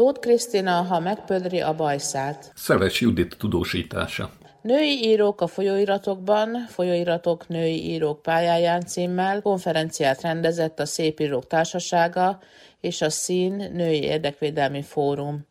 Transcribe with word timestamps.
Tóth 0.00 0.20
Krisztina, 0.20 0.82
ha 0.82 1.00
megpödri 1.00 1.60
a 1.60 1.74
bajszát. 1.74 2.52
Szeles 2.54 3.00
Judit 3.00 3.36
tudósítása. 3.38 4.30
Női 4.62 5.06
írók 5.06 5.40
a 5.40 5.46
folyóiratokban, 5.46 6.66
folyóiratok 6.68 7.48
női 7.48 7.84
írók 7.84 8.22
pályáján 8.22 8.80
címmel 8.80 9.42
konferenciát 9.42 10.20
rendezett 10.20 10.80
a 10.80 10.86
Szépírók 10.86 11.46
Társasága 11.46 12.38
és 12.80 13.02
a 13.02 13.10
Szín 13.10 13.70
Női 13.72 14.02
Érdekvédelmi 14.02 14.82
Fórum. 14.82 15.46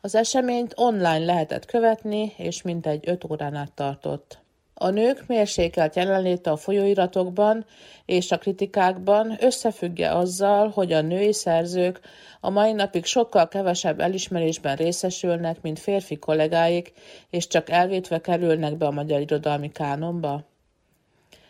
Az 0.00 0.14
eseményt 0.14 0.72
online 0.76 1.24
lehetett 1.24 1.64
követni, 1.64 2.32
és 2.36 2.62
mintegy 2.62 3.08
öt 3.08 3.24
órán 3.30 3.54
át 3.54 3.72
tartott. 3.72 4.43
A 4.74 4.88
nők 4.88 5.24
mérsékelt 5.26 5.96
jelenléte 5.96 6.50
a 6.50 6.56
folyóiratokban 6.56 7.64
és 8.04 8.30
a 8.30 8.38
kritikákban 8.38 9.36
összefügge 9.40 10.10
azzal, 10.10 10.68
hogy 10.68 10.92
a 10.92 11.00
női 11.00 11.32
szerzők 11.32 12.00
a 12.40 12.50
mai 12.50 12.72
napig 12.72 13.04
sokkal 13.04 13.48
kevesebb 13.48 14.00
elismerésben 14.00 14.76
részesülnek, 14.76 15.60
mint 15.60 15.78
férfi 15.78 16.16
kollégáik, 16.16 16.92
és 17.30 17.46
csak 17.46 17.70
elvétve 17.70 18.20
kerülnek 18.20 18.76
be 18.76 18.86
a 18.86 18.90
magyar 18.90 19.20
irodalmi 19.20 19.72
kánonba? 19.72 20.44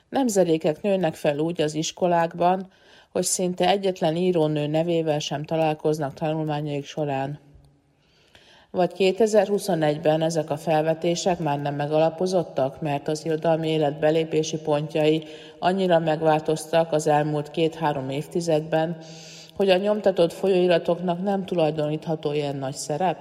Nemzedékek 0.08 0.82
nőnek 0.82 1.14
fel 1.14 1.38
úgy 1.38 1.60
az 1.60 1.74
iskolákban, 1.74 2.70
hogy 3.10 3.24
szinte 3.24 3.68
egyetlen 3.68 4.16
írónő 4.16 4.66
nevével 4.66 5.18
sem 5.18 5.44
találkoznak 5.44 6.14
tanulmányaik 6.14 6.84
során. 6.84 7.43
Vagy 8.74 8.92
2021-ben 8.96 10.22
ezek 10.22 10.50
a 10.50 10.56
felvetések 10.56 11.38
már 11.38 11.60
nem 11.60 11.74
megalapozottak, 11.74 12.80
mert 12.80 13.08
az 13.08 13.24
irodalmi 13.24 13.68
élet 13.68 13.98
belépési 13.98 14.56
pontjai 14.56 15.24
annyira 15.58 15.98
megváltoztak 15.98 16.92
az 16.92 17.06
elmúlt 17.06 17.50
két-három 17.50 18.10
évtizedben, 18.10 18.96
hogy 19.56 19.70
a 19.70 19.76
nyomtatott 19.76 20.32
folyóiratoknak 20.32 21.22
nem 21.22 21.44
tulajdonítható 21.44 22.32
ilyen 22.32 22.56
nagy 22.56 22.74
szerep? 22.74 23.18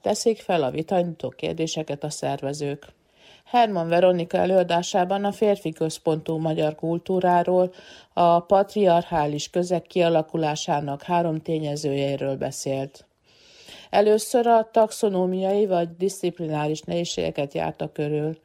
Teszik 0.00 0.38
fel 0.38 0.62
a 0.62 0.70
vitanyító 0.70 1.28
kérdéseket 1.28 2.04
a 2.04 2.10
szervezők. 2.10 2.86
Herman 3.44 3.88
Veronika 3.88 4.38
előadásában 4.38 5.24
a 5.24 5.32
férfi 5.32 5.72
központú 5.72 6.36
magyar 6.36 6.74
kultúráról, 6.74 7.72
a 8.12 8.40
patriarchális 8.40 9.50
közeg 9.50 9.82
kialakulásának 9.82 11.02
három 11.02 11.40
tényezőjéről 11.40 12.36
beszélt. 12.36 13.04
Először 13.90 14.46
a 14.46 14.68
taxonómiai 14.72 15.66
vagy 15.66 15.96
disziplináris 15.96 16.80
nehézségeket 16.80 17.54
járta 17.54 17.92
körül. 17.92 18.38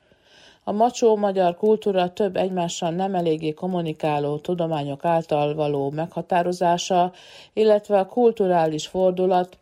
A 0.64 0.72
macsó 0.72 1.16
magyar 1.16 1.56
kultúra 1.56 2.14
több 2.14 2.36
egymással 2.36 2.92
nem 2.92 3.16
eléggé 3.16 3.54
kommunikáló 3.54 4.38
tudományok 4.38 5.06
által 5.06 5.56
való 5.56 5.90
meghatározása, 5.90 7.14
illetve 7.54 8.00
a 8.00 8.06
kulturális 8.06 8.88
fordulat 8.88 9.58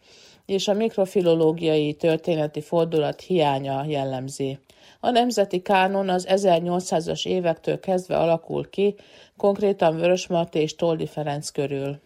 és 0.46 0.68
a 0.68 0.74
mikrofilológiai 0.74 1.94
történeti 1.94 2.62
fordulat 2.62 3.22
hiánya 3.22 3.86
jellemzi. 3.88 4.60
A 5.00 5.10
nemzeti 5.10 5.62
kánon 5.62 6.10
az 6.10 6.28
1800-as 6.30 7.28
évektől 7.28 7.80
kezdve 7.80 8.18
alakul 8.18 8.70
ki, 8.70 8.96
konkrétan 9.38 9.96
Vörösmarty 9.96 10.56
és 10.56 10.76
Toldi 10.76 11.08
Ferenc 11.08 11.50
körül. 11.50 12.00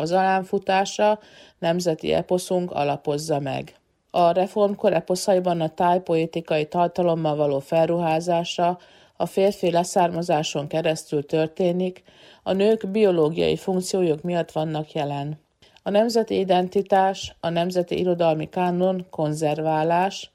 Az 0.00 0.12
alánfutása 0.12 1.18
nemzeti 1.58 2.12
eposzunk 2.12 2.70
alapozza 2.70 3.38
meg. 3.38 3.74
A 4.10 4.30
reformkor 4.30 4.92
eposzaiban 4.92 5.60
a 5.60 5.68
tájpoétikai 5.68 6.66
tartalommal 6.66 7.36
való 7.36 7.58
felruházása 7.58 8.78
a 9.16 9.26
férfi 9.26 9.70
leszármazáson 9.70 10.66
keresztül 10.66 11.26
történik, 11.26 12.02
a 12.42 12.52
nők 12.52 12.88
biológiai 12.88 13.56
funkciójuk 13.56 14.22
miatt 14.22 14.52
vannak 14.52 14.92
jelen. 14.92 15.40
A 15.82 15.90
nemzeti 15.90 16.38
identitás, 16.38 17.36
a 17.40 17.48
nemzeti 17.48 17.98
irodalmi 17.98 18.48
kánon 18.48 19.06
konzerválás, 19.10 20.30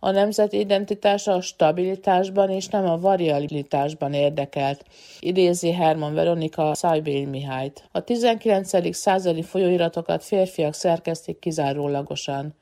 a 0.00 0.10
nemzeti 0.10 0.58
identitás 0.58 1.26
a 1.26 1.40
stabilitásban 1.40 2.50
és 2.50 2.66
nem 2.66 2.88
a 2.88 2.98
variabilitásban 2.98 4.12
érdekelt, 4.12 4.84
idézi 5.20 5.72
Herman 5.72 6.14
Veronika 6.14 6.74
Szájbény 6.74 7.28
Mihályt. 7.28 7.84
A 7.92 8.00
19. 8.00 8.94
századi 8.94 9.42
folyóiratokat 9.42 10.24
férfiak 10.24 10.74
szerkesztik 10.74 11.38
kizárólagosan. 11.38 12.54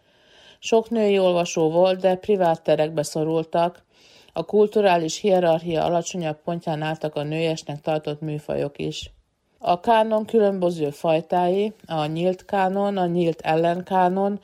Sok 0.58 0.90
női 0.90 1.18
olvasó 1.18 1.70
volt, 1.70 2.00
de 2.00 2.14
privát 2.14 2.62
terekbe 2.62 3.02
szorultak, 3.02 3.84
a 4.32 4.44
kulturális 4.44 5.20
hierarchia 5.20 5.84
alacsonyabb 5.84 6.42
pontján 6.44 6.82
álltak 6.82 7.14
a 7.14 7.22
nőiesnek 7.22 7.80
tartott 7.80 8.20
műfajok 8.20 8.78
is. 8.78 9.10
A 9.58 9.80
kánon 9.80 10.24
különböző 10.24 10.90
fajtái, 10.90 11.72
a 11.86 12.06
nyílt 12.06 12.44
kánon, 12.44 12.96
a 12.96 13.06
nyílt 13.06 13.40
ellenkánon, 13.40 14.40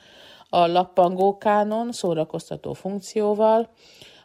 a 0.53 0.67
lappangó 0.67 1.37
kánon 1.37 1.91
szórakoztató 1.91 2.73
funkcióval, 2.73 3.69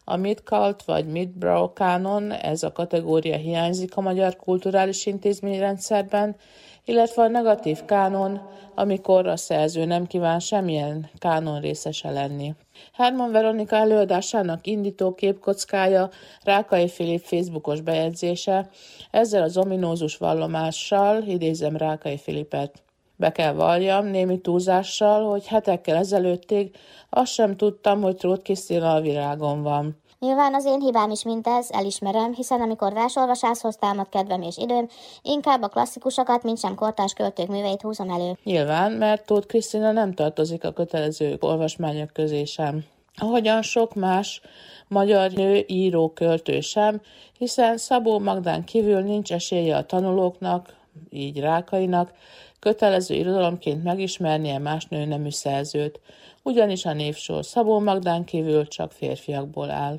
a 0.05 0.16
midcult 0.16 0.84
vagy 0.84 1.06
midbrow 1.06 1.72
kánon, 1.72 2.33
ez 2.33 2.62
a 2.62 2.72
kategória 2.72 3.37
hiányzik 3.37 3.97
a 3.97 4.00
magyar 4.00 4.37
kulturális 4.37 5.06
intézményrendszerben, 5.06 6.37
illetve 6.84 7.22
a 7.22 7.28
negatív 7.28 7.84
kánon, 7.84 8.41
amikor 8.75 9.27
a 9.27 9.37
szerző 9.37 9.84
nem 9.84 10.06
kíván 10.06 10.39
semmilyen 10.39 11.11
kánon 11.19 11.61
részese 11.61 12.11
lenni. 12.11 12.55
Herman 12.93 13.33
Veronika 13.33 13.77
előadásának 13.77 14.66
indító 14.66 15.15
képkockája 15.15 16.10
Rákai 16.45 16.89
Filip 16.89 17.22
Facebookos 17.22 17.81
bejegyzése, 17.81 18.69
ezzel 19.10 19.43
az 19.43 19.56
ominózus 19.56 20.16
vallomással 20.16 21.22
idézem 21.22 21.77
Rákai 21.77 22.19
Filipet. 22.19 22.83
Be 23.21 23.33
kell 23.33 23.53
valljam 23.53 24.06
némi 24.06 24.41
túlzással, 24.41 25.31
hogy 25.31 25.47
hetekkel 25.47 25.97
ezelőttig 25.97 26.77
azt 27.11 27.33
sem 27.33 27.56
tudtam, 27.56 28.03
hogy 28.03 28.17
Trót 28.17 28.43
Krisztina 28.43 28.95
a 28.95 29.01
virágon 29.01 29.62
van. 29.62 30.03
Nyilván 30.19 30.55
az 30.55 30.65
én 30.65 30.81
hibám 30.81 31.11
is 31.11 31.23
mindez, 31.23 31.71
elismerem, 31.73 32.34
hiszen 32.34 32.61
amikor 32.61 32.93
versolvasáshoz 32.93 33.77
támad 33.77 34.09
kedvem 34.09 34.43
és 34.43 34.57
időm, 34.57 34.89
inkább 35.23 35.62
a 35.62 35.69
klasszikusokat, 35.69 36.43
mint 36.43 36.59
sem 36.59 36.75
kortás 36.75 37.12
költők 37.12 37.47
műveit 37.47 37.83
húzom 37.83 38.11
elő. 38.11 38.37
Nyilván, 38.45 38.93
mert 38.93 39.27
Tóth 39.27 39.47
Krisztina 39.47 39.93
nem 39.93 40.12
tartozik 40.12 40.65
a 40.65 40.73
kötelező 40.73 41.37
olvasmányok 41.41 42.12
közé 42.12 42.45
sem. 42.45 42.84
Ahogyan 43.15 43.62
sok 43.62 43.95
más 43.95 44.41
magyar 44.89 45.31
nő 45.31 45.65
író 45.67 46.12
költő 46.12 46.61
sem, 46.61 47.01
hiszen 47.39 47.77
Szabó 47.77 48.19
Magdán 48.19 48.65
kívül 48.65 49.01
nincs 49.01 49.33
esélye 49.33 49.77
a 49.77 49.87
tanulóknak, 49.87 50.77
így 51.11 51.41
Rákainak, 51.41 52.12
kötelező 52.59 53.15
irodalomként 53.15 53.85
megismernie 53.85 54.59
más 54.59 54.87
nőnemű 54.87 55.31
szerzőt, 55.31 56.01
ugyanis 56.43 56.85
a 56.85 56.93
névsor 56.93 57.45
Szabó 57.45 57.79
Magdán 57.79 58.25
kívül 58.25 58.69
csak 58.69 58.93
férfiakból 58.93 59.71
áll. 59.71 59.99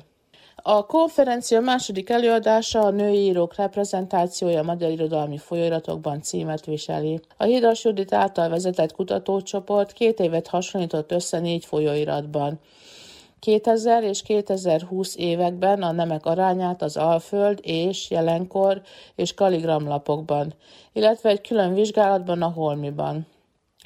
A 0.62 0.86
konferencia 0.86 1.60
második 1.60 2.10
előadása 2.10 2.80
a 2.80 2.90
női 2.90 3.18
írók 3.18 3.54
reprezentációja 3.54 4.60
a 4.60 4.62
magyar 4.62 4.90
irodalmi 4.90 5.38
folyóiratokban 5.38 6.22
címet 6.22 6.64
viseli. 6.64 7.20
A 7.36 7.44
Hidas 7.44 7.84
Judit 7.84 8.12
által 8.12 8.48
vezetett 8.48 8.92
kutatócsoport 8.92 9.92
két 9.92 10.20
évet 10.20 10.46
hasonlított 10.46 11.12
össze 11.12 11.38
négy 11.38 11.64
folyóiratban. 11.64 12.60
2000 13.40 14.02
és 14.02 14.22
2020 14.22 15.16
években 15.16 15.82
a 15.82 15.92
nemek 15.92 16.26
arányát 16.26 16.82
az 16.82 16.96
Alföld 16.96 17.58
és 17.62 18.10
jelenkor 18.10 18.82
és 19.14 19.34
kaligramlapokban, 19.34 20.54
illetve 20.92 21.28
egy 21.28 21.40
külön 21.40 21.74
vizsgálatban 21.74 22.42
a 22.42 22.48
Holmiban. 22.48 23.26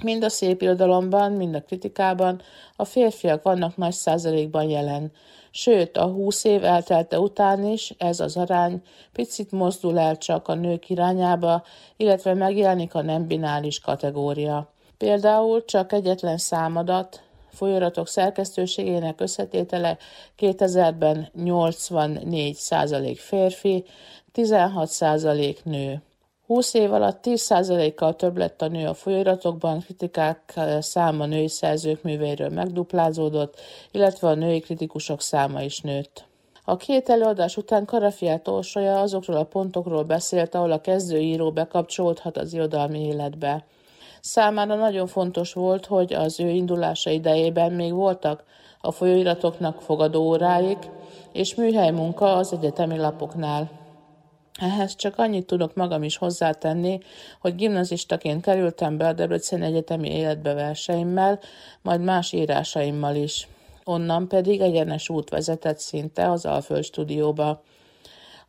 Mind 0.02 0.24
a 0.24 0.28
szép 0.28 0.62
irodalomban, 0.62 1.32
mind 1.32 1.54
a 1.54 1.62
kritikában 1.62 2.40
a 2.76 2.84
férfiak 2.84 3.42
vannak 3.42 3.76
nagy 3.76 3.92
százalékban 3.92 4.68
jelen, 4.68 5.12
sőt 5.50 5.96
a 5.96 6.06
húsz 6.06 6.44
év 6.44 6.64
eltelte 6.64 7.18
után 7.18 7.64
is 7.64 7.94
ez 7.98 8.20
az 8.20 8.36
arány 8.36 8.82
picit 9.12 9.52
mozdul 9.52 9.98
el 9.98 10.18
csak 10.18 10.48
a 10.48 10.54
nők 10.54 10.90
irányába, 10.90 11.62
illetve 11.96 12.34
megjelenik 12.34 12.94
a 12.94 13.02
nem 13.02 13.26
binális 13.26 13.80
kategória. 13.80 14.72
Például 14.98 15.64
csak 15.64 15.92
egyetlen 15.92 16.38
számadat, 16.38 17.22
folyóiratok 17.54 18.08
szerkesztőségének 18.08 19.20
összetétele 19.20 19.98
2000-ben 20.38 21.30
84% 21.38 23.16
férfi, 23.18 23.84
16% 24.34 25.56
nő. 25.62 26.02
20 26.46 26.74
év 26.74 26.92
alatt 26.92 27.18
10%-kal 27.22 28.16
több 28.16 28.36
lett 28.36 28.62
a 28.62 28.68
nő 28.68 28.86
a 28.86 28.94
folyóiratokban, 28.94 29.80
kritikák 29.80 30.60
száma 30.80 31.26
női 31.26 31.48
szerzők 31.48 32.02
műveiről 32.02 32.48
megduplázódott, 32.48 33.60
illetve 33.90 34.28
a 34.28 34.34
női 34.34 34.60
kritikusok 34.60 35.20
száma 35.20 35.62
is 35.62 35.80
nőtt. 35.80 36.24
A 36.64 36.76
két 36.76 37.08
előadás 37.08 37.56
után 37.56 37.84
Karafiát 37.84 38.48
Orsolya 38.48 39.00
azokról 39.00 39.36
a 39.36 39.44
pontokról 39.44 40.02
beszélt, 40.02 40.54
ahol 40.54 40.72
a 40.72 40.80
kezdőíró 40.80 41.52
bekapcsolódhat 41.52 42.36
az 42.36 42.52
irodalmi 42.52 43.00
életbe. 43.00 43.64
Számára 44.26 44.74
nagyon 44.74 45.06
fontos 45.06 45.52
volt, 45.52 45.86
hogy 45.86 46.12
az 46.12 46.40
ő 46.40 46.48
indulása 46.48 47.10
idejében 47.10 47.72
még 47.72 47.92
voltak 47.92 48.44
a 48.80 48.90
folyóiratoknak 48.90 49.80
fogadóóráik 49.80 50.78
és 51.32 51.54
műhely 51.54 51.90
munka 51.90 52.36
az 52.36 52.52
egyetemi 52.52 52.96
lapoknál. 52.96 53.70
Ehhez 54.60 54.96
csak 54.96 55.18
annyit 55.18 55.46
tudok 55.46 55.74
magam 55.74 56.02
is 56.02 56.16
hozzátenni, 56.16 56.98
hogy 57.40 57.54
gimnazistaként 57.54 58.42
kerültem 58.42 58.96
be 58.96 59.06
a 59.06 59.12
Debrecen 59.12 59.62
Egyetemi 59.62 60.10
életbe 60.10 60.54
verseimmel, 60.54 61.38
majd 61.82 62.00
más 62.00 62.32
írásaimmal 62.32 63.14
is. 63.14 63.48
Onnan 63.84 64.28
pedig 64.28 64.60
egyenes 64.60 65.08
út 65.08 65.30
vezetett 65.30 65.78
szinte 65.78 66.30
az 66.30 66.44
Alföld 66.44 66.84
stúdióba. 66.84 67.62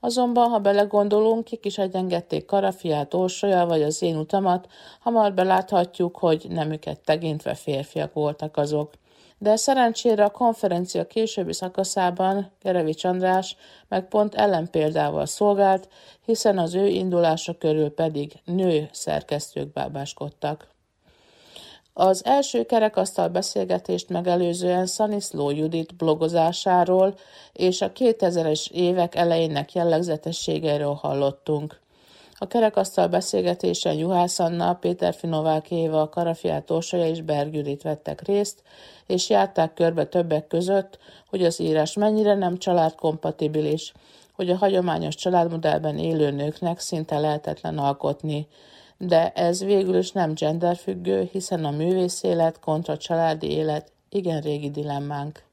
Azonban, 0.05 0.49
ha 0.49 0.59
belegondolunk, 0.59 1.43
kik 1.43 1.65
is 1.65 1.77
egyengedték 1.77 2.45
Karafiát, 2.45 3.13
Orsolya 3.13 3.65
vagy 3.65 3.83
az 3.83 4.01
én 4.01 4.17
utamat, 4.17 4.67
hamar 4.99 5.33
beláthatjuk, 5.33 6.17
hogy 6.17 6.45
nemüket 6.49 6.99
tekintve 6.99 7.53
férfiak 7.53 8.13
voltak 8.13 8.57
azok. 8.57 8.93
De 9.37 9.55
szerencsére 9.55 10.23
a 10.23 10.29
konferencia 10.29 11.07
későbbi 11.07 11.53
szakaszában 11.53 12.51
Gerevics 12.61 13.03
András 13.03 13.55
meg 13.87 14.07
pont 14.07 14.35
ellenpéldával 14.35 15.25
szolgált, 15.25 15.89
hiszen 16.25 16.57
az 16.57 16.73
ő 16.73 16.87
indulása 16.87 17.57
körül 17.57 17.89
pedig 17.89 18.33
nő 18.43 18.89
szerkesztők 18.91 19.73
bábáskodtak. 19.73 20.74
Az 21.97 22.25
első 22.25 22.65
kerekasztal 22.65 23.27
beszélgetést 23.27 24.09
megelőzően 24.09 24.85
Szaniszló 24.85 25.49
Judit 25.49 25.95
blogozásáról 25.95 27.15
és 27.53 27.81
a 27.81 27.91
2000-es 27.91 28.71
évek 28.71 29.15
elejének 29.15 29.73
jellegzetességeiről 29.73 30.93
hallottunk. 30.93 31.79
A 32.37 32.47
kerekasztal 32.47 33.07
beszélgetésen 33.07 33.93
Juhász 33.93 34.39
Anna, 34.39 34.73
Péter 34.73 35.13
Finovák 35.13 35.71
Éva, 35.71 36.09
Karafiát 36.09 36.71
Orsolya 36.71 37.07
és 37.07 37.21
Berg 37.21 37.53
Judit 37.53 37.81
vettek 37.81 38.21
részt, 38.21 38.61
és 39.05 39.29
járták 39.29 39.73
körbe 39.73 40.05
többek 40.05 40.47
között, 40.47 40.97
hogy 41.29 41.43
az 41.43 41.59
írás 41.59 41.93
mennyire 41.93 42.35
nem 42.35 42.57
családkompatibilis, 42.57 43.93
hogy 44.33 44.49
a 44.49 44.57
hagyományos 44.57 45.15
családmodellben 45.15 45.97
élő 45.97 46.31
nőknek 46.31 46.79
szinte 46.79 47.19
lehetetlen 47.19 47.77
alkotni, 47.77 48.47
de 48.97 49.31
ez 49.31 49.63
végül 49.63 49.97
is 49.97 50.11
nem 50.11 50.33
genderfüggő, 50.33 51.29
hiszen 51.31 51.65
a 51.65 51.71
művész 51.71 52.23
élet 52.23 52.59
kontra 52.59 52.97
családi 52.97 53.51
élet 53.51 53.91
igen 54.09 54.41
régi 54.41 54.71
dilemmánk. 54.71 55.43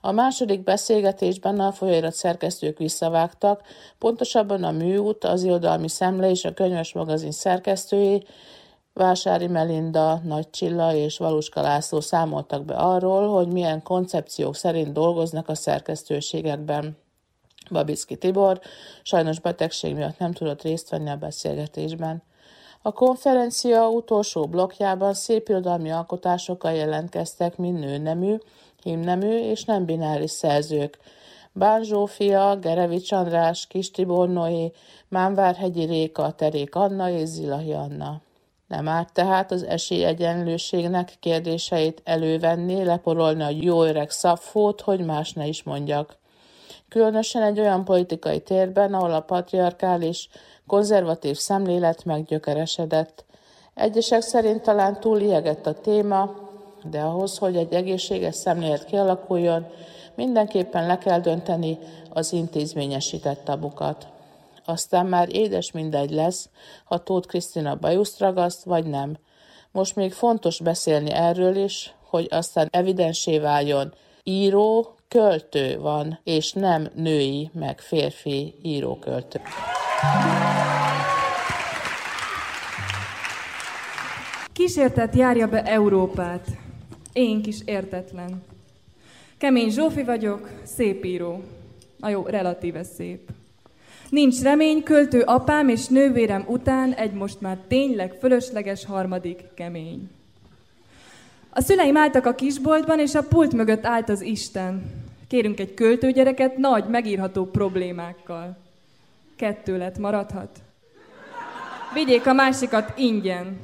A 0.00 0.12
második 0.12 0.62
beszélgetésben 0.62 1.60
a 1.60 1.72
folyóirat 1.72 2.14
szerkesztők 2.14 2.78
visszavágtak, 2.78 3.62
pontosabban 3.98 4.64
a 4.64 4.70
műút, 4.70 5.24
az 5.24 5.42
irodalmi 5.42 5.88
szemle 5.88 6.30
és 6.30 6.44
a 6.44 6.54
könyves 6.54 6.92
magazin 6.92 7.32
szerkesztői, 7.32 8.26
Vásári 8.92 9.46
Melinda, 9.46 10.20
Nagy 10.24 10.50
Csilla 10.50 10.94
és 10.94 11.18
Valuska 11.18 11.60
László 11.60 12.00
számoltak 12.00 12.64
be 12.64 12.74
arról, 12.74 13.28
hogy 13.28 13.48
milyen 13.48 13.82
koncepciók 13.82 14.56
szerint 14.56 14.92
dolgoznak 14.92 15.48
a 15.48 15.54
szerkesztőségekben. 15.54 16.96
Babicki 17.70 18.16
Tibor 18.16 18.60
sajnos 19.02 19.40
betegség 19.40 19.94
miatt 19.94 20.18
nem 20.18 20.32
tudott 20.32 20.62
részt 20.62 20.90
venni 20.90 21.10
a 21.10 21.16
beszélgetésben. 21.16 22.22
A 22.86 22.92
konferencia 22.92 23.88
utolsó 23.88 24.46
blokkjában 24.46 25.14
szépirodalmi 25.14 25.90
alkotásokkal 25.90 26.72
jelentkeztek 26.72 27.56
mind 27.56 27.78
nőnemű, 27.78 28.34
himnemű 28.82 29.38
és 29.38 29.64
nem 29.64 29.84
bináris 29.84 30.30
szerzők. 30.30 30.98
Bán 31.52 31.82
Zsófia, 31.82 32.56
Gerevics 32.56 33.12
András, 33.12 33.66
Kis 33.66 33.90
Tibor 33.90 34.28
Noé, 34.28 34.72
Mámvárhegyi 35.08 35.84
Réka, 35.84 36.32
Terék 36.32 36.74
Anna 36.74 37.10
és 37.10 37.28
Zilahi 37.28 37.72
Anna. 37.72 38.20
Nem 38.68 38.88
árt 38.88 39.12
tehát 39.12 39.52
az 39.52 39.62
esélyegyenlőségnek 39.62 41.14
kérdéseit 41.20 42.00
elővenni, 42.04 42.84
leporolni 42.84 43.42
a 43.42 43.50
jó 43.60 43.82
öreg 43.82 44.10
szapfót, 44.10 44.80
hogy 44.80 45.04
más 45.04 45.32
ne 45.32 45.46
is 45.46 45.62
mondjak. 45.62 46.18
Különösen 46.88 47.42
egy 47.42 47.60
olyan 47.60 47.84
politikai 47.84 48.40
térben, 48.40 48.94
ahol 48.94 49.12
a 49.12 49.20
patriarkális, 49.20 50.28
konzervatív 50.66 51.36
szemlélet 51.36 52.04
meggyökeresedett. 52.04 53.24
Egyesek 53.74 54.20
szerint 54.20 54.62
talán 54.62 55.00
túl 55.00 55.16
liegett 55.18 55.66
a 55.66 55.80
téma, 55.80 56.34
de 56.90 57.00
ahhoz, 57.00 57.38
hogy 57.38 57.56
egy 57.56 57.72
egészséges 57.72 58.34
szemlélet 58.34 58.84
kialakuljon, 58.84 59.66
mindenképpen 60.14 60.86
le 60.86 60.98
kell 60.98 61.20
dönteni 61.20 61.78
az 62.10 62.32
intézményesített 62.32 63.44
tabukat. 63.44 64.06
Aztán 64.64 65.06
már 65.06 65.34
édes 65.34 65.72
mindegy 65.72 66.10
lesz, 66.10 66.48
ha 66.84 67.02
Tóth 67.02 67.28
Krisztina 67.28 67.76
bajuszt 67.76 68.18
ragaszt, 68.18 68.64
vagy 68.64 68.86
nem. 68.86 69.16
Most 69.70 69.96
még 69.96 70.12
fontos 70.12 70.60
beszélni 70.60 71.10
erről 71.10 71.56
is, 71.56 71.94
hogy 72.08 72.26
aztán 72.30 72.68
evidensé 72.70 73.38
váljon. 73.38 73.94
Író, 74.22 74.94
költő 75.08 75.78
van, 75.78 76.20
és 76.24 76.52
nem 76.52 76.90
női, 76.94 77.50
meg 77.52 77.80
férfi 77.80 78.54
író-költő. 78.62 79.40
Kísértet 84.52 85.14
járja 85.14 85.48
be 85.48 85.62
Európát. 85.62 86.46
Én 87.12 87.42
kis 87.42 87.58
értetlen. 87.64 88.42
Kemény 89.38 89.70
Zsófi 89.70 90.02
vagyok, 90.02 90.50
szép 90.62 91.04
író. 91.04 91.42
Na 91.96 92.08
jó, 92.08 92.22
relatíve 92.22 92.82
szép. 92.82 93.30
Nincs 94.10 94.42
remény, 94.42 94.82
költő 94.82 95.20
apám 95.20 95.68
és 95.68 95.86
nővérem 95.86 96.44
után 96.46 96.92
egy 96.92 97.12
most 97.12 97.40
már 97.40 97.58
tényleg 97.68 98.12
fölösleges 98.20 98.84
harmadik 98.84 99.42
kemény. 99.54 100.10
A 101.50 101.60
szüleim 101.60 101.96
álltak 101.96 102.26
a 102.26 102.34
kisboltban, 102.34 102.98
és 102.98 103.14
a 103.14 103.22
pult 103.22 103.52
mögött 103.52 103.84
állt 103.84 104.08
az 104.08 104.20
Isten. 104.20 104.82
Kérünk 105.28 105.60
egy 105.60 105.74
költőgyereket 105.74 106.56
nagy, 106.56 106.84
megírható 106.88 107.44
problémákkal. 107.44 108.56
Kettő 109.36 109.78
lett 109.78 109.98
maradhat. 109.98 110.58
Vigyék 111.94 112.26
a 112.26 112.32
másikat 112.32 112.98
ingyen. 112.98 113.60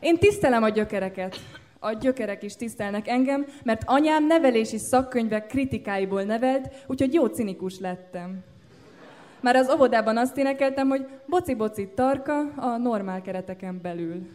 Én 0.00 0.18
tisztelem 0.18 0.62
a 0.62 0.68
gyökereket. 0.68 1.36
A 1.78 1.92
gyökerek 1.92 2.42
is 2.42 2.56
tisztelnek 2.56 3.08
engem, 3.08 3.46
mert 3.62 3.82
anyám 3.84 4.26
nevelési 4.26 4.78
szakkönyvek 4.78 5.46
kritikáiból 5.46 6.22
nevelt, 6.22 6.68
úgyhogy 6.86 7.14
jó 7.14 7.26
cinikus 7.26 7.78
lettem. 7.78 8.44
Már 9.40 9.56
az 9.56 9.70
óvodában 9.70 10.16
azt 10.16 10.36
énekeltem, 10.36 10.88
hogy 10.88 11.06
boci-boci 11.26 11.88
tarka 11.94 12.38
a 12.56 12.76
normál 12.76 13.22
kereteken 13.22 13.80
belül. 13.82 14.28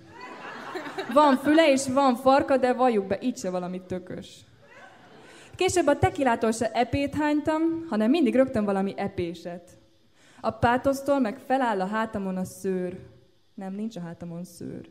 Van 1.14 1.38
füle 1.38 1.72
és 1.72 1.88
van 1.88 2.16
farka, 2.16 2.58
de 2.58 2.74
valljuk 2.74 3.08
be, 3.08 3.18
így 3.22 3.38
se 3.38 3.50
valami 3.50 3.82
tökös. 3.82 4.40
Később 5.56 5.88
a 5.88 5.98
tekilától 5.98 6.52
se 6.52 6.72
epét 6.72 7.16
hánytam, 7.16 7.86
hanem 7.90 8.10
mindig 8.10 8.36
rögtön 8.36 8.66
valami 8.66 8.94
epéset. 8.98 9.77
A 10.42 10.52
pátosztól 10.52 11.20
meg 11.20 11.38
feláll 11.38 11.82
a 11.82 11.86
hátamon 11.86 12.38
a 12.38 12.44
szőr. 12.44 12.98
Nem, 13.54 13.74
nincs 13.74 13.96
a 13.96 14.00
hátamon 14.00 14.44
szőr. 14.44 14.90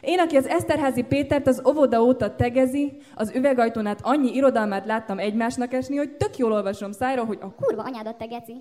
Én, 0.00 0.18
aki 0.18 0.36
az 0.36 0.46
Eszterházi 0.46 1.02
Pétert 1.02 1.46
az 1.46 1.62
óvoda 1.66 2.02
óta 2.02 2.36
tegezi, 2.36 2.92
az 3.14 3.32
üvegajtónát 3.34 4.00
annyi 4.02 4.34
irodalmát 4.34 4.86
láttam 4.86 5.18
egymásnak 5.18 5.72
esni, 5.72 5.96
hogy 5.96 6.10
tök 6.10 6.36
jól 6.36 6.52
olvasom 6.52 6.92
szájra, 6.92 7.24
hogy 7.24 7.38
a 7.40 7.54
Kurva 7.54 7.82
anyádat 7.82 8.18
te 8.18 8.26
geci. 8.26 8.60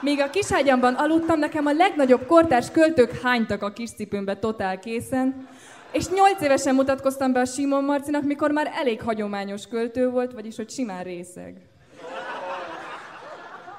Míg 0.00 0.20
a 0.20 0.30
kiságyamban 0.30 0.94
aludtam, 0.94 1.38
nekem 1.38 1.66
a 1.66 1.72
legnagyobb 1.72 2.26
kortárs 2.26 2.70
költők 2.70 3.20
hánytak 3.22 3.62
a 3.62 3.72
kis 3.72 3.90
cipőmbe 3.90 4.36
totál 4.36 4.78
készen, 4.78 5.48
és 5.92 6.08
nyolc 6.08 6.42
évesen 6.42 6.74
mutatkoztam 6.74 7.32
be 7.32 7.40
a 7.40 7.44
Simon 7.44 7.84
Marcinak, 7.84 8.22
mikor 8.22 8.50
már 8.50 8.70
elég 8.74 9.02
hagyományos 9.02 9.66
költő 9.66 10.10
volt, 10.10 10.32
vagyis 10.32 10.56
hogy 10.56 10.70
simán 10.70 11.02
részeg. 11.02 11.67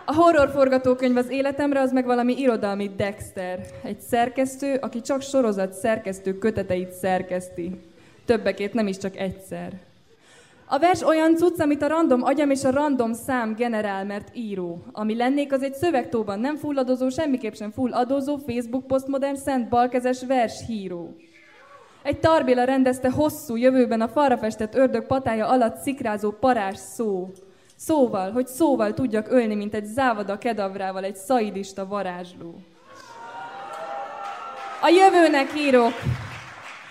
A 0.09 0.13
horror 0.13 0.49
forgatókönyv 0.49 1.17
az 1.17 1.29
életemre 1.29 1.79
az 1.79 1.91
meg 1.91 2.05
valami 2.05 2.39
irodalmi 2.39 2.91
Dexter. 2.95 3.59
Egy 3.83 3.99
szerkesztő, 3.99 4.77
aki 4.81 5.01
csak 5.01 5.21
sorozat 5.21 5.73
szerkesztő 5.73 6.37
köteteit 6.37 6.91
szerkeszti. 6.91 7.79
Többekét 8.25 8.73
nem 8.73 8.87
is 8.87 8.97
csak 8.97 9.17
egyszer. 9.17 9.71
A 10.65 10.79
vers 10.79 11.01
olyan 11.01 11.35
cucc, 11.35 11.59
amit 11.59 11.81
a 11.81 11.87
random 11.87 12.23
agyam 12.23 12.49
és 12.49 12.63
a 12.63 12.71
random 12.71 13.13
szám 13.13 13.55
generál, 13.55 14.05
mert 14.05 14.35
író. 14.35 14.83
Ami 14.91 15.15
lennék, 15.15 15.53
az 15.53 15.63
egy 15.63 15.73
szövegtóban 15.73 16.39
nem 16.39 16.55
fulladozó, 16.55 17.09
semmiképp 17.09 17.53
sem 17.53 17.71
full 17.71 17.91
adózó, 17.91 18.37
Facebook 18.37 18.87
posztmodern, 18.87 19.35
szent 19.35 19.69
balkezes 19.69 20.25
vers 20.25 20.65
híró. 20.67 21.15
Egy 22.03 22.19
tarbéla 22.19 22.63
rendezte 22.63 23.09
hosszú, 23.09 23.55
jövőben 23.55 24.01
a 24.01 24.07
falra 24.07 24.37
festett 24.37 24.75
ördög 24.75 25.05
patája 25.05 25.47
alatt 25.47 25.77
szikrázó 25.77 26.31
parás 26.31 26.77
szó. 26.77 27.29
Szóval, 27.79 28.31
hogy 28.31 28.47
szóval 28.47 28.93
tudjak 28.93 29.31
ölni, 29.31 29.55
mint 29.55 29.73
egy 29.73 29.85
závada 29.85 30.37
kedavrával, 30.37 31.03
egy 31.03 31.15
szaidista 31.15 31.87
varázsló. 31.87 32.61
A 34.81 34.87
jövőnek 34.87 35.57
írok, 35.57 35.93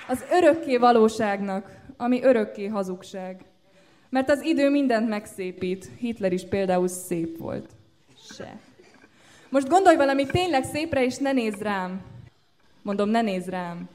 az 0.08 0.24
örökké 0.30 0.76
valóságnak, 0.76 1.76
ami 1.96 2.22
örökké 2.22 2.66
hazugság. 2.66 3.44
Mert 4.08 4.30
az 4.30 4.42
idő 4.42 4.70
mindent 4.70 5.08
megszépít. 5.08 5.90
Hitler 5.98 6.32
is 6.32 6.44
például 6.44 6.88
szép 6.88 7.38
volt. 7.38 7.70
Se. 8.34 8.58
Most 9.48 9.68
gondolj 9.68 9.96
valami 9.96 10.26
tényleg 10.26 10.64
szépre, 10.64 11.04
és 11.04 11.16
ne 11.16 11.32
nézz 11.32 11.60
rám. 11.60 12.00
Mondom, 12.82 13.08
ne 13.08 13.20
nézz 13.20 13.48
rám. 13.48 13.88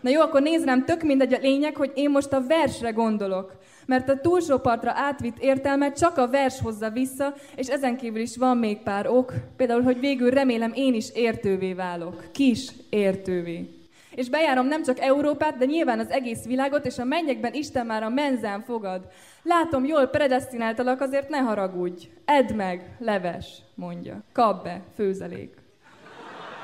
Na 0.00 0.10
jó, 0.10 0.20
akkor 0.20 0.42
nézd 0.42 0.64
rám, 0.64 0.84
tök 0.84 1.02
mindegy 1.02 1.34
a 1.34 1.38
lényeg, 1.38 1.76
hogy 1.76 1.92
én 1.94 2.10
most 2.10 2.32
a 2.32 2.46
versre 2.46 2.90
gondolok. 2.90 3.59
Mert 3.90 4.08
a 4.08 4.20
túlsó 4.20 4.58
partra 4.58 4.92
átvitt 4.94 5.38
értelmet 5.38 5.98
csak 5.98 6.16
a 6.16 6.28
vers 6.28 6.60
hozza 6.60 6.90
vissza, 6.90 7.34
és 7.56 7.66
ezen 7.66 7.96
kívül 7.96 8.20
is 8.20 8.36
van 8.36 8.56
még 8.56 8.78
pár 8.82 9.06
ok. 9.06 9.32
Például, 9.56 9.82
hogy 9.82 10.00
végül 10.00 10.30
remélem 10.30 10.72
én 10.74 10.94
is 10.94 11.10
értővé 11.14 11.72
válok. 11.72 12.24
Kis 12.32 12.70
értővé. 12.90 13.68
És 14.14 14.28
bejárom 14.28 14.66
nem 14.66 14.82
csak 14.82 15.00
Európát, 15.00 15.56
de 15.56 15.64
nyilván 15.64 15.98
az 15.98 16.10
egész 16.10 16.44
világot, 16.44 16.86
és 16.86 16.98
a 16.98 17.04
mennyekben 17.04 17.54
Isten 17.54 17.86
már 17.86 18.02
a 18.02 18.08
menzán 18.08 18.62
fogad. 18.62 19.08
Látom, 19.42 19.84
jól 19.84 20.06
predestináltalak, 20.06 21.00
azért 21.00 21.28
ne 21.28 21.38
haragudj. 21.38 22.08
Edd 22.24 22.54
meg, 22.54 22.96
leves, 22.98 23.62
mondja. 23.74 24.22
Kap 24.32 24.62
be, 24.62 24.82
főzelék. 24.94 25.59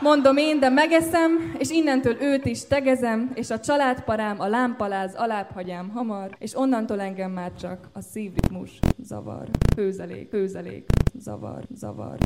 Mondom 0.01 0.37
én, 0.37 0.61
de 0.61 0.69
megeszem, 0.69 1.55
és 1.59 1.71
innentől 1.71 2.17
őt 2.21 2.45
is 2.45 2.67
tegezem, 2.67 3.31
és 3.35 3.51
a 3.51 3.61
családparám, 3.61 4.41
a 4.41 4.47
lámpaláz 4.47 5.15
alább 5.15 5.51
hagyám 5.55 5.89
hamar, 5.89 6.37
és 6.39 6.57
onnantól 6.57 7.01
engem 7.01 7.31
már 7.31 7.53
csak 7.61 7.89
a 7.93 8.01
szívritmus 8.01 8.71
zavar. 9.03 9.49
Főzelék, 9.77 10.29
főzelék, 10.29 10.87
zavar, 11.19 11.63
zavar. 11.75 12.17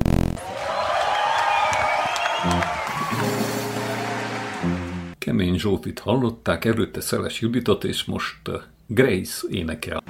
Kemény 5.17 5.57
Zsófit 5.57 5.99
hallották, 5.99 6.65
előtte 6.65 7.01
Szeles 7.01 7.41
Juditot, 7.41 7.83
és 7.83 8.05
most 8.05 8.47
uh, 8.47 8.55
Grace 8.87 9.47
énekel. 9.49 10.03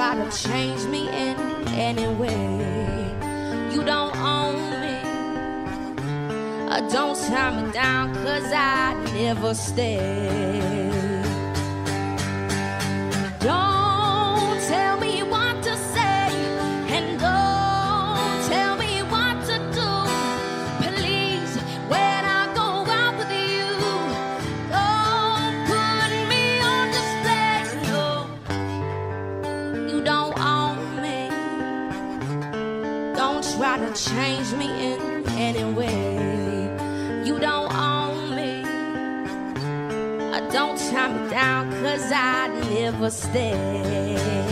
try 0.00 0.14
to 0.14 0.30
change 0.48 0.82
me 0.86 1.08
in 1.08 1.36
any 1.88 2.08
way. 2.14 2.32
You 3.70 3.84
don't 3.84 4.16
own 4.16 4.54
me. 4.80 4.96
Uh, 6.70 6.88
don't 6.88 7.18
tie 7.28 7.60
me 7.60 7.70
down, 7.70 8.14
cause 8.14 8.50
I 8.50 8.94
never 9.12 9.52
stay. 9.52 10.59
change 34.14 34.52
me 34.54 34.66
in 34.92 35.28
any 35.28 35.64
way. 35.72 37.24
You 37.24 37.38
don't 37.38 37.72
own 37.72 38.34
me. 38.34 38.62
Uh, 40.34 40.40
don't 40.50 40.78
tie 40.90 41.12
me 41.12 41.30
down, 41.30 41.70
cause 41.82 42.10
I 42.12 42.48
never 42.70 43.10
stay. 43.10 44.49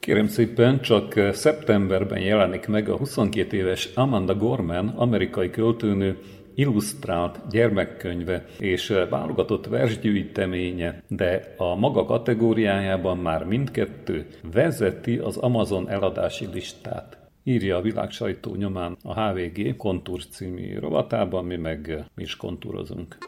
Kérem 0.00 0.28
szépen, 0.28 0.80
csak 0.80 1.14
szeptemberben 1.32 2.20
jelenik 2.20 2.66
meg 2.66 2.88
a 2.88 2.96
22 2.96 3.56
éves 3.56 3.90
Amanda 3.94 4.34
Gorman, 4.34 4.88
amerikai 4.88 5.50
költőnő, 5.50 6.18
illusztrált 6.54 7.40
gyermekkönyve 7.50 8.44
és 8.58 8.94
válogatott 9.10 9.66
versgyűjteménye, 9.66 11.02
de 11.08 11.54
a 11.56 11.74
maga 11.74 12.04
kategóriájában 12.04 13.18
már 13.18 13.44
mindkettő 13.44 14.26
vezeti 14.52 15.16
az 15.16 15.36
Amazon 15.36 15.88
eladási 15.88 16.46
listát. 16.52 17.16
Írja 17.44 17.76
a 17.76 17.80
világ 17.80 18.10
nyomán 18.56 18.96
a 19.02 19.20
HVG 19.20 19.76
Kontúr 19.76 20.26
című 20.26 20.78
rovatában, 20.78 21.44
mi 21.44 21.56
meg 21.56 22.04
mi 22.14 22.22
is 22.22 22.36
kontúrozunk. 22.36 23.18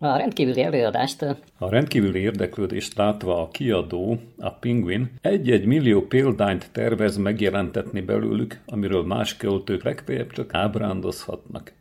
A 0.00 0.16
rendkívüli 0.16 0.62
előadást... 0.62 1.22
A 1.58 1.68
rendkívüli 1.70 2.20
érdeklődést 2.20 2.96
látva 2.96 3.42
a 3.42 3.48
kiadó, 3.48 4.18
a 4.38 4.50
Penguin, 4.50 5.10
egy-egy 5.20 5.64
millió 5.64 6.06
példányt 6.06 6.68
tervez 6.72 7.16
megjelentetni 7.16 8.00
belőlük, 8.00 8.60
amiről 8.66 9.02
más 9.02 9.36
költők 9.36 9.82
legfeljebb 9.82 10.30
csak 10.30 10.54
ábrándozhatnak. 10.54 11.72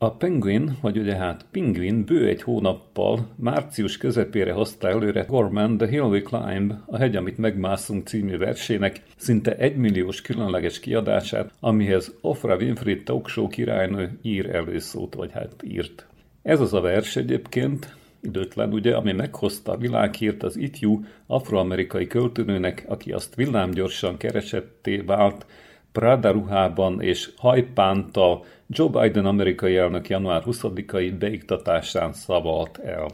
A 0.00 0.10
Penguin, 0.10 0.76
vagy 0.80 0.98
ugye 0.98 1.14
hát 1.14 1.46
Penguin 1.50 2.04
bő 2.04 2.26
egy 2.26 2.42
hónappal, 2.42 3.28
március 3.36 3.96
közepére 3.96 4.52
hozta 4.52 4.88
előre 4.88 5.22
Gorman 5.22 5.76
The 5.76 5.88
Hill 5.88 6.08
We 6.08 6.22
Climb, 6.22 6.72
a 6.86 6.96
hegy, 6.96 7.16
amit 7.16 7.38
megmászunk 7.38 8.06
című 8.06 8.36
versének 8.36 9.02
szinte 9.16 9.56
egymilliós 9.56 10.22
különleges 10.22 10.80
kiadását, 10.80 11.52
amihez 11.60 12.14
Ofra 12.20 12.56
Winfrey 12.56 13.02
talkshow 13.02 13.48
királynő 13.48 14.18
ír 14.22 14.54
előszót, 14.54 15.14
vagy 15.14 15.32
hát 15.32 15.54
írt. 15.62 16.06
Ez 16.48 16.60
az 16.60 16.74
a 16.74 16.80
vers 16.80 17.16
egyébként, 17.16 17.96
időtlen 18.20 18.72
ugye, 18.72 18.96
ami 18.96 19.12
meghozta 19.12 19.72
a 19.72 19.76
világhírt 19.76 20.42
az 20.42 20.56
ifjú 20.56 21.04
afroamerikai 21.26 22.06
költőnőnek, 22.06 22.84
aki 22.86 23.12
azt 23.12 23.34
villámgyorsan 23.34 24.16
keresetté 24.16 24.96
vált, 24.96 25.46
Prada 25.92 26.30
ruhában 26.30 27.00
és 27.02 27.30
hajpántal 27.36 28.44
Joe 28.66 28.88
Biden 28.88 29.26
amerikai 29.26 29.76
elnök 29.76 30.08
január 30.08 30.42
20-ai 30.46 31.14
beiktatásán 31.18 32.12
szavalt 32.12 32.78
el. 32.78 33.06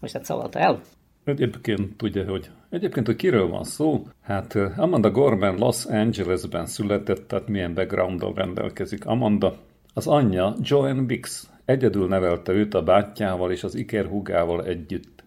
Most 0.00 0.12
hát 0.12 0.24
szavalt 0.24 0.54
el? 0.54 0.80
Egyébként 1.24 1.96
tudja, 1.96 2.24
hogy 2.24 2.50
egyébként, 2.70 3.06
hogy 3.06 3.16
kiről 3.16 3.48
van 3.48 3.64
szó? 3.64 4.06
Hát 4.22 4.54
eh, 4.54 4.78
Amanda 4.78 5.10
Gorman 5.10 5.56
Los 5.58 5.84
Angelesben 5.84 6.66
született, 6.66 7.28
tehát 7.28 7.48
milyen 7.48 7.74
backgrounddal 7.74 8.32
rendelkezik 8.34 9.06
Amanda. 9.06 9.56
Az 9.94 10.06
anyja 10.06 10.54
Joanne 10.62 11.02
Bix 11.02 11.51
egyedül 11.64 12.08
nevelte 12.08 12.52
őt 12.52 12.74
a 12.74 12.82
bátyjával 12.82 13.52
és 13.52 13.64
az 13.64 13.74
ikerhúgával 13.74 14.64
együtt. 14.64 15.24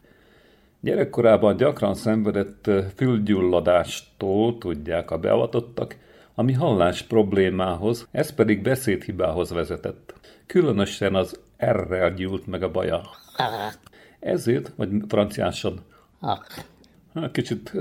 Gyerekkorában 0.79 1.57
gyakran 1.57 1.93
szenvedett 1.93 2.69
fülgyulladástól, 2.95 4.57
tudják 4.57 5.11
a 5.11 5.17
beavatottak, 5.17 5.95
ami 6.35 6.53
hallás 6.53 7.01
problémához, 7.01 8.07
ez 8.11 8.33
pedig 8.33 8.61
beszédhibához 8.61 9.51
vezetett. 9.51 10.13
Különösen 10.45 11.15
az 11.15 11.39
R-rel 11.65 12.13
gyúlt 12.13 12.47
meg 12.47 12.63
a 12.63 12.71
baja. 12.71 13.01
Ezért, 14.19 14.71
vagy 14.75 14.89
franciásan, 15.07 15.79
hát 17.13 17.31
kicsit 17.31 17.71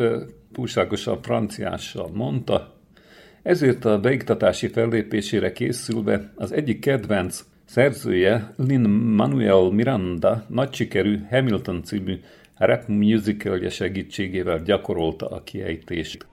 túlságosan 0.53 1.23
franciással 1.23 2.11
mondta, 2.13 2.75
ezért 3.43 3.85
a 3.85 4.01
beiktatási 4.01 4.69
fellépésére 4.69 5.53
készülve 5.53 6.33
az 6.35 6.53
egyik 6.53 6.81
kedvenc 6.81 7.45
szerzője 7.75 8.55
Lin 8.57 8.81
Manuel 8.91 9.71
Miranda 9.71 10.45
nagy 10.49 10.73
sikerű 10.75 11.19
Hamilton 11.31 11.83
című 11.83 12.21
rap 12.57 12.87
musicalje 12.87 13.71
segítségével 13.71 14.63
gyakorolta 14.63 15.27
a 15.27 15.43
kiejtést. 15.43 16.27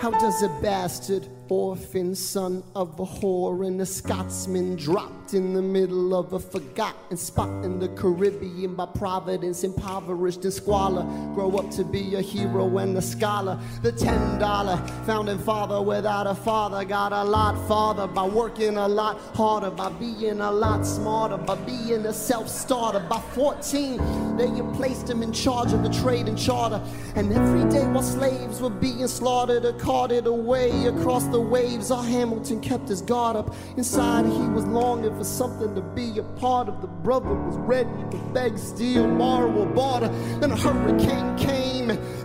How 0.00 0.10
does 0.10 0.42
a 0.42 0.50
bastard 0.62 1.30
orphan 1.48 2.14
son 2.14 2.62
of 2.74 2.98
a 3.00 3.04
whore 3.04 3.66
and 3.66 3.80
a 3.80 3.86
Scotsman 3.86 4.76
dropped 4.76 5.34
in 5.34 5.54
the 5.54 5.62
middle 5.62 6.14
of 6.14 6.32
a 6.32 6.38
forgotten 6.38 7.16
spot 7.16 7.48
in 7.64 7.78
the 7.78 7.88
Caribbean 7.88 8.74
by 8.74 8.86
providence, 8.86 9.64
impoverished 9.64 10.44
and 10.44 10.52
squalor. 10.52 11.02
Grow 11.34 11.56
up 11.56 11.70
to 11.72 11.84
be 11.84 12.14
a 12.14 12.20
hero 12.20 12.78
and 12.78 12.96
a 12.96 13.02
scholar. 13.02 13.58
The 13.82 13.92
ten 13.92 14.38
dollar 14.38 14.76
founding 15.04 15.38
father 15.38 15.82
without 15.82 16.26
a 16.26 16.34
father 16.34 16.84
got 16.84 17.12
a 17.12 17.24
lot 17.24 17.56
farther 17.68 18.06
by 18.06 18.24
working 18.24 18.76
a 18.76 18.88
lot 18.88 19.18
harder, 19.34 19.70
by 19.70 19.88
being 19.90 20.40
a 20.40 20.50
lot 20.50 20.84
smarter, 20.84 21.36
by 21.36 21.56
being 21.56 22.06
a 22.06 22.12
self 22.12 22.48
starter. 22.48 23.00
By 23.00 23.20
14, 23.34 24.36
they 24.36 24.46
placed 24.76 25.08
him 25.08 25.22
in 25.22 25.32
charge 25.32 25.72
of 25.72 25.82
the 25.82 25.90
trade 25.90 26.28
and 26.28 26.38
charter. 26.38 26.80
And 27.14 27.32
every 27.32 27.68
day 27.70 27.86
while 27.88 28.02
slaves 28.02 28.60
were 28.60 28.70
being 28.70 29.08
slaughtered 29.08 29.64
or 29.64 29.72
carted 29.74 30.26
away 30.26 30.86
across 30.86 31.24
the 31.24 31.35
the 31.36 31.40
waves, 31.42 31.90
our 31.90 32.02
Hamilton 32.02 32.62
kept 32.62 32.88
his 32.88 33.02
guard 33.02 33.36
up. 33.36 33.54
Inside, 33.76 34.24
he 34.24 34.48
was 34.56 34.64
longing 34.64 35.14
for 35.18 35.24
something 35.24 35.74
to 35.74 35.82
be 35.82 36.18
a 36.18 36.22
part 36.40 36.66
of. 36.66 36.80
The 36.80 36.86
brother 36.86 37.34
was 37.34 37.58
ready 37.58 37.90
to 38.10 38.16
beg, 38.32 38.56
steal, 38.56 39.06
borrow, 39.18 39.52
or 39.52 39.66
barter. 39.66 40.08
Then 40.40 40.52
a 40.52 40.56
hurricane 40.56 41.36
came 41.36 41.66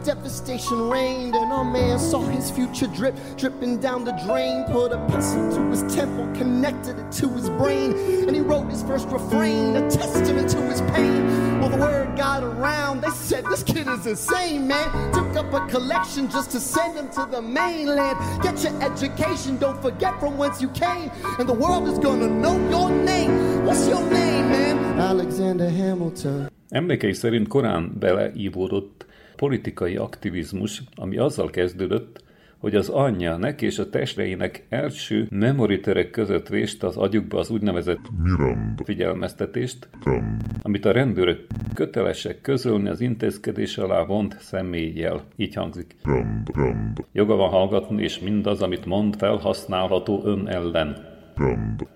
devastation 0.04 0.90
reigned, 0.90 1.36
and 1.36 1.52
our 1.52 1.64
man 1.64 2.00
saw 2.00 2.22
his 2.22 2.50
future 2.50 2.88
drip, 2.88 3.16
dripping 3.38 3.80
down 3.80 4.04
the 4.04 4.14
drain. 4.26 4.64
Put 4.66 4.92
a 4.92 4.98
pencil 5.08 5.52
to 5.56 5.62
his 5.70 5.94
temple, 5.94 6.26
connected 6.34 6.98
it 6.98 7.12
to 7.14 7.28
his 7.30 7.50
brain, 7.50 7.92
and 8.28 8.36
he 8.36 8.42
wrote 8.42 8.70
his 8.70 8.82
first 8.84 9.08
refrain, 9.10 9.76
a 9.76 9.90
testament 9.90 10.50
to 10.52 10.62
his 10.64 10.82
pain. 10.94 11.60
Well, 11.60 11.70
the 11.70 11.78
word 11.78 12.18
got 12.18 12.44
around, 12.44 13.02
they 13.02 13.10
said 13.10 13.46
this 13.46 13.64
kid 13.64 13.88
is 13.88 14.08
insane, 14.08 14.68
man. 14.68 15.14
Took 15.14 15.36
up 15.36 15.54
a 15.54 15.68
collection 15.68 16.30
just 16.30 16.52
to 16.52 16.60
send 16.60 16.98
him 16.98 17.10
to 17.10 17.28
the 17.30 17.42
mainland. 17.42 18.18
Get 18.42 18.64
your 18.64 18.82
education 18.82 19.01
education. 19.02 19.58
Don't 19.60 19.82
forget 19.82 20.14
from 20.20 20.38
whence 20.38 20.62
you 20.62 20.72
came, 20.72 21.10
and 21.38 21.48
the 21.48 21.58
world 21.58 21.88
is 21.88 21.98
gonna 21.98 22.28
know 22.28 22.70
your 22.70 22.90
name. 23.04 23.66
What's 23.66 23.88
your 23.88 24.04
name, 24.10 24.50
man? 24.50 25.00
Alexander 25.00 25.70
Hamilton. 25.70 26.50
Emlékei 26.70 27.14
szerint 27.14 27.48
korán 27.48 27.96
beleívódott 28.00 29.06
politikai 29.36 29.96
aktivizmus, 29.98 30.82
ami 30.96 31.18
azzal 31.18 31.50
kezdődött, 31.50 32.24
hogy 32.62 32.76
az 32.76 32.90
anyja 32.90 33.38
neki 33.38 33.66
és 33.66 33.80
a 33.80 33.90
testreinek 33.90 34.66
első 34.70 35.28
memoriterek 35.30 36.10
között 36.10 36.48
vést 36.48 36.84
az 36.84 36.98
agyukba 36.98 37.40
az 37.40 37.50
úgynevezett 37.50 38.00
Miranda 38.24 38.84
figyelmeztetést, 38.84 39.90
Miranda. 40.04 40.46
amit 40.62 40.86
a 40.86 40.92
rendőrök 40.92 41.48
kötelesek 41.74 42.42
közölni 42.42 42.90
az 42.90 43.02
intézkedés 43.02 43.78
alá 43.78 44.04
vont 44.04 44.38
személlyel. 44.40 45.24
Így 45.36 45.54
hangzik. 45.54 45.96
Miranda. 46.04 46.52
Miranda. 46.56 47.06
Joga 47.12 47.36
van 47.36 47.50
hallgatni, 47.50 48.04
és 48.04 48.20
mindaz, 48.20 48.62
amit 48.62 48.86
mond, 48.86 49.16
felhasználható 49.16 50.22
ön 50.26 50.48
ellen. 50.48 50.98
Miranda. 51.36 51.88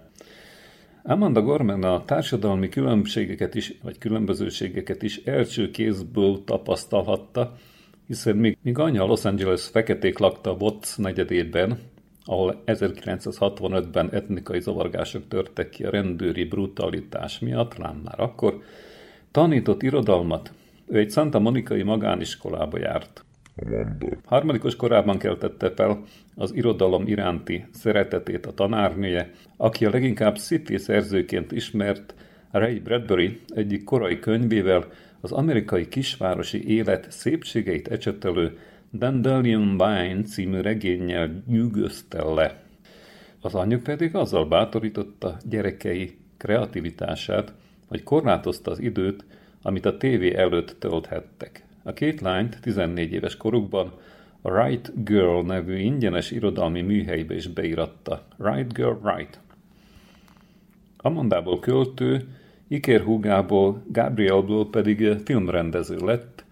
Amanda 1.04 1.42
Gorman 1.42 1.84
a 1.84 2.06
társadalmi 2.06 2.70
különbségeket 2.70 3.56
is, 3.56 3.74
vagy 3.84 3.98
különbözőségeket 3.98 5.04
is 5.04 5.18
első 5.18 5.72
kézből 5.72 6.44
tapasztalhatta, 6.44 7.56
hiszen 8.08 8.36
még, 8.36 8.58
még 8.62 8.78
anyja 8.78 9.06
Los 9.06 9.26
Angeles 9.26 9.68
feketék 9.68 10.18
lakta 10.18 10.52
Watts 10.60 10.98
negyedében, 10.98 11.78
ahol 12.26 12.64
1965-ben 12.66 14.10
etnikai 14.12 14.62
zavargások 14.62 15.28
törtek 15.28 15.70
ki 15.70 15.84
a 15.84 15.90
rendőri 15.90 16.44
brutalitás 16.44 17.40
miatt, 17.40 17.78
rám 17.78 18.02
már 18.04 18.20
akkor, 18.20 18.62
tanított 19.32 19.82
irodalmat. 19.82 20.52
Ő 20.88 20.98
egy 20.98 21.12
Santa 21.12 21.40
Monikai 21.40 21.84
magániskolába 21.84 22.80
járt. 22.80 23.26
Harmadikos 24.26 24.76
korában 24.76 25.18
keltette 25.18 25.72
fel 25.72 26.04
az 26.36 26.56
irodalom 26.56 27.08
iránti 27.08 27.66
szeretetét 27.72 28.46
a 28.46 28.54
tanárnője, 28.54 29.32
aki 29.58 29.86
a 29.86 29.90
leginkább 29.90 30.38
sci 30.38 30.78
szerzőként 30.78 31.52
ismert 31.52 32.16
Ray 32.52 32.80
Bradbury 32.80 33.40
egyik 33.56 33.84
korai 33.84 34.20
könyvével 34.20 34.86
az 35.26 35.32
amerikai 35.32 35.88
kisvárosi 35.88 36.68
élet 36.68 37.12
szépségeit 37.12 37.88
ecsetelő 37.88 38.58
Dandelion 38.94 39.78
Vine 39.78 40.22
című 40.22 40.60
regénnyel 40.62 41.44
nyűgözte 41.48 42.24
le. 42.24 42.64
Az 43.42 43.56
anyjuk 43.56 43.84
pedig 43.84 44.16
azzal 44.16 44.46
bátorította 44.46 45.38
gyerekei 45.50 46.18
kreativitását, 46.38 47.54
hogy 47.88 48.04
korlátozta 48.04 48.72
az 48.72 48.80
időt, 48.80 49.26
amit 49.62 49.86
a 49.86 49.98
tévé 49.98 50.36
előtt 50.36 50.76
tölthettek. 50.80 51.66
A 51.84 51.94
két 51.94 52.22
lányt 52.22 52.60
14 52.62 53.14
éves 53.14 53.38
korukban 53.38 53.94
a 54.42 54.64
Right 54.64 55.04
Girl 55.04 55.42
nevű 55.42 55.78
ingyenes 55.78 56.32
irodalmi 56.32 56.82
műhelybe 56.82 57.36
is 57.36 57.48
beiratta. 57.48 58.28
Right 58.38 58.74
Girl, 58.74 59.16
Right. 59.16 59.40
Amandából 60.98 61.60
költő, 61.60 62.28
Iker 62.68 63.02
húgából, 63.02 63.84
Gabrielből 63.88 64.70
pedig 64.70 65.16
filmrendező 65.26 65.98
lett, 65.98 66.46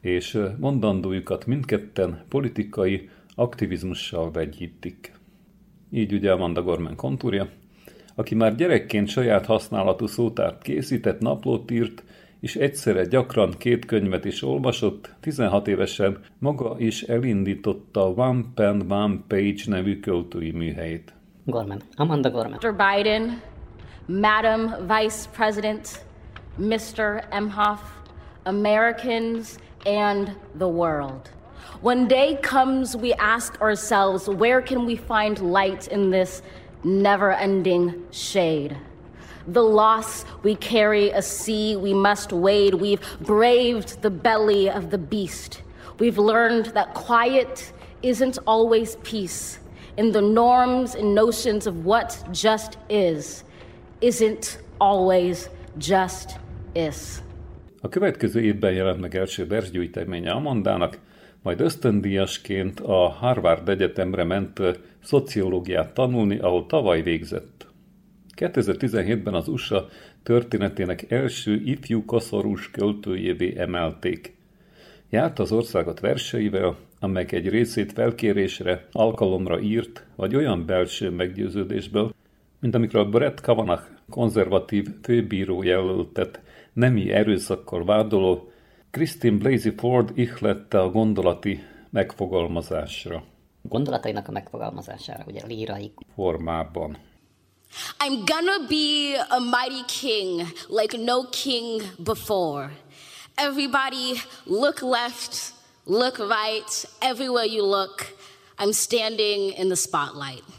és 0.00 0.38
mondandójukat 0.58 1.46
mindketten 1.46 2.24
politikai 2.28 3.08
aktivizmussal 3.34 4.30
vegyítik. 4.30 5.12
Így 5.90 6.12
ugye 6.12 6.32
Amanda 6.32 6.62
Gorman 6.62 6.96
kontúrja, 6.96 7.48
aki 8.14 8.34
már 8.34 8.54
gyerekként 8.54 9.08
saját 9.08 9.46
használatú 9.46 10.06
szótárt 10.06 10.62
készített, 10.62 11.20
naplót 11.20 11.70
írt, 11.70 12.04
és 12.40 12.56
egyszerre 12.56 13.04
gyakran 13.04 13.54
két 13.58 13.84
könyvet 13.84 14.24
is 14.24 14.42
olvasott, 14.42 15.14
16 15.20 15.68
évesen 15.68 16.18
maga 16.38 16.74
is 16.78 17.02
elindította 17.02 18.04
a 18.04 18.28
One 18.28 18.44
Pen 18.54 18.92
One 18.92 19.18
Page 19.26 19.62
nevű 19.66 20.00
költői 20.00 20.50
műhelyét. 20.50 21.12
Gorman. 21.44 21.82
Amanda 21.94 22.30
Gorman. 22.30 22.58
Mr. 22.62 22.74
Biden 22.76 23.40
Madam 24.10 24.86
Vice 24.86 25.26
President, 25.26 26.02
Mr. 26.58 27.28
Emhoff, 27.28 27.80
Americans, 28.46 29.58
and 29.84 30.34
the 30.54 30.66
world. 30.66 31.28
When 31.82 32.08
day 32.08 32.36
comes, 32.36 32.96
we 32.96 33.12
ask 33.12 33.60
ourselves, 33.60 34.26
where 34.26 34.62
can 34.62 34.86
we 34.86 34.96
find 34.96 35.38
light 35.40 35.88
in 35.88 36.08
this 36.08 36.40
never 36.82 37.32
ending 37.32 38.02
shade? 38.10 38.78
The 39.46 39.62
loss 39.62 40.24
we 40.42 40.54
carry, 40.54 41.10
a 41.10 41.20
sea 41.20 41.76
we 41.76 41.92
must 41.92 42.32
wade. 42.32 42.72
We've 42.72 43.02
braved 43.20 44.00
the 44.00 44.10
belly 44.10 44.70
of 44.70 44.88
the 44.90 44.96
beast. 44.96 45.62
We've 45.98 46.16
learned 46.16 46.66
that 46.66 46.94
quiet 46.94 47.74
isn't 48.02 48.38
always 48.46 48.96
peace 49.02 49.58
in 49.98 50.12
the 50.12 50.22
norms 50.22 50.94
and 50.94 51.14
notions 51.14 51.66
of 51.66 51.84
what 51.84 52.24
just 52.32 52.78
is 52.88 53.44
isn't 54.00 54.58
always 54.76 55.50
just 55.88 56.40
is. 56.72 56.96
A 57.80 57.88
következő 57.88 58.40
évben 58.40 58.72
jelent 58.72 59.00
meg 59.00 59.16
első 59.16 59.46
versgyűjteménye 59.46 60.30
Amandának, 60.30 60.98
majd 61.42 61.60
ösztöndíjasként 61.60 62.80
a 62.80 63.08
Harvard 63.08 63.68
Egyetemre 63.68 64.24
ment 64.24 64.60
szociológiát 65.04 65.94
tanulni, 65.94 66.38
ahol 66.38 66.66
tavaly 66.66 67.02
végzett. 67.02 67.66
2017-ben 68.36 69.34
az 69.34 69.48
USA 69.48 69.88
történetének 70.22 71.10
első 71.10 71.60
ifjú 71.64 72.04
koszorús 72.04 72.70
költőjévé 72.70 73.54
emelték. 73.56 74.36
Járt 75.10 75.38
az 75.38 75.52
országot 75.52 76.00
verseivel, 76.00 76.76
amelyek 77.00 77.32
egy 77.32 77.48
részét 77.48 77.92
felkérésre, 77.92 78.86
alkalomra 78.92 79.60
írt, 79.60 80.06
vagy 80.16 80.36
olyan 80.36 80.66
belső 80.66 81.10
meggyőződésből, 81.10 82.14
mint 82.60 82.74
amikor 82.74 83.00
a 83.00 83.08
Brett 83.08 83.40
Kavanaugh 83.40 83.82
konzervatív 84.10 84.86
főbíró 85.02 85.62
jelöltet 85.62 86.40
nemi 86.72 87.12
erőszakkal 87.12 87.84
vádoló 87.84 88.50
Christine 88.90 89.36
Blasey 89.36 89.72
Ford 89.76 90.18
ihlette 90.18 90.80
a 90.80 90.90
gondolati 90.90 91.62
megfogalmazásra. 91.90 93.24
Gondolatainak 93.62 94.28
a 94.28 94.32
megfogalmazására, 94.32 95.24
ugye 95.26 95.46
lírai 95.46 95.92
formában. 96.14 96.96
I'm 97.98 98.24
gonna 98.24 98.66
be 98.68 99.20
a 99.28 99.38
mighty 99.38 99.84
king 100.00 100.46
like 100.68 100.96
no 100.96 101.28
king 101.30 101.82
before. 102.04 102.70
Everybody 103.34 104.20
look 104.44 104.80
left, 104.80 105.52
look 105.84 106.18
right, 106.18 106.88
everywhere 107.00 107.46
you 107.46 107.66
look, 107.66 107.94
I'm 108.58 108.72
standing 108.72 109.52
in 109.58 109.68
the 109.68 109.76
spotlight. 109.76 110.57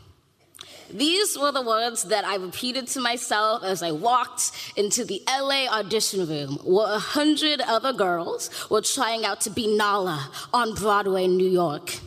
These 0.91 1.37
were 1.37 1.51
the 1.51 1.61
words 1.61 2.03
that 2.05 2.25
I 2.25 2.35
repeated 2.35 2.87
to 2.89 2.99
myself 2.99 3.63
as 3.63 3.83
I 3.83 3.91
walked 3.91 4.51
into 4.75 5.05
the 5.05 5.21
LA 5.27 5.67
audition 5.67 6.27
room 6.27 6.57
where 6.63 6.93
a 6.93 6.99
hundred 6.99 7.61
other 7.61 7.93
girls 7.93 8.49
were 8.69 8.81
trying 8.81 9.25
out 9.25 9.41
to 9.41 9.49
be 9.49 9.67
Nala 9.75 10.31
on 10.53 10.73
Broadway 10.73 11.27
New 11.27 11.49
York. 11.49 11.99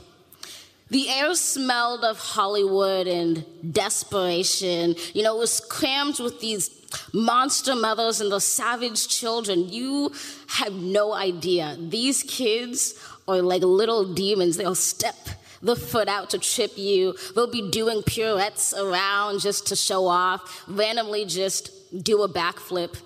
The 0.90 1.08
air 1.08 1.34
smelled 1.34 2.04
of 2.04 2.18
Hollywood 2.18 3.06
and 3.06 3.46
desperation. 3.72 4.94
You 5.14 5.22
know, 5.22 5.36
it 5.36 5.38
was 5.38 5.60
crammed 5.60 6.20
with 6.20 6.40
these 6.40 6.70
monster 7.14 7.74
mothers 7.74 8.20
and 8.20 8.30
the 8.30 8.40
savage 8.40 9.08
children. 9.08 9.70
You 9.70 10.12
have 10.48 10.74
no 10.74 11.14
idea. 11.14 11.78
These 11.80 12.24
kids 12.24 12.94
are 13.26 13.40
like 13.40 13.62
little 13.62 14.12
demons. 14.12 14.58
They'll 14.58 14.74
step 14.74 15.16
the 15.62 15.76
foot 15.76 16.08
out 16.08 16.28
to 16.30 16.38
trip 16.38 16.72
you. 16.76 17.14
They'll 17.34 17.50
be 17.50 17.68
doing 17.80 18.02
pirouettes 18.02 18.74
around 18.74 19.40
just 19.40 19.66
to 19.68 19.74
show 19.74 20.06
off, 20.06 20.64
randomly 20.66 21.24
just 21.24 21.70
do 22.02 22.22
a 22.22 22.28
backflip. 22.28 22.96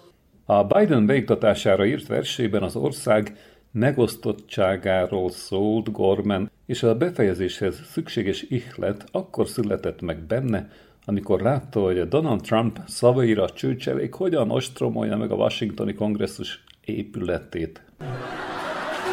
A 0.49 0.65
Biden 0.65 1.07
beiktatására 1.07 1.87
írt 1.87 2.07
versében 2.07 2.63
az 2.63 2.77
ország 2.77 3.37
megosztottságáról 3.73 5.31
szólt 5.31 5.93
Gorman, 5.93 6.51
és 6.67 6.83
a 6.83 6.95
befejezéshez 6.95 7.81
szükséges 7.93 8.43
ihlet 8.43 9.05
akkor 9.13 9.49
született 9.49 10.01
meg 10.01 10.19
benne, 10.19 10.71
amikor 11.05 11.41
látta, 11.41 11.81
hogy 11.81 12.09
Donald 12.09 12.41
Trump 12.41 12.81
szavaira 12.87 13.51
csőcselék 13.51 14.15
hogyan 14.15 14.51
ostromolja 14.51 15.17
meg 15.17 15.31
a 15.31 15.35
Washingtoni 15.35 15.95
kongresszus 15.95 16.65
épületét. 16.85 17.81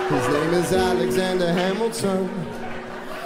His 0.10 0.26
name 0.26 0.58
is 0.58 0.72
Alexander 0.72 1.54
Hamilton. 1.54 2.63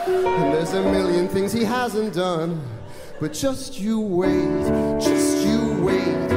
And 0.07 0.53
there's 0.53 0.73
a 0.73 0.81
million 0.81 1.27
things 1.27 1.51
he 1.51 1.63
hasn't 1.63 2.13
done. 2.13 2.61
But 3.19 3.33
just 3.33 3.79
you 3.79 3.99
wait, 3.99 5.01
just 5.01 5.45
you 5.45 5.83
wait. 5.83 6.29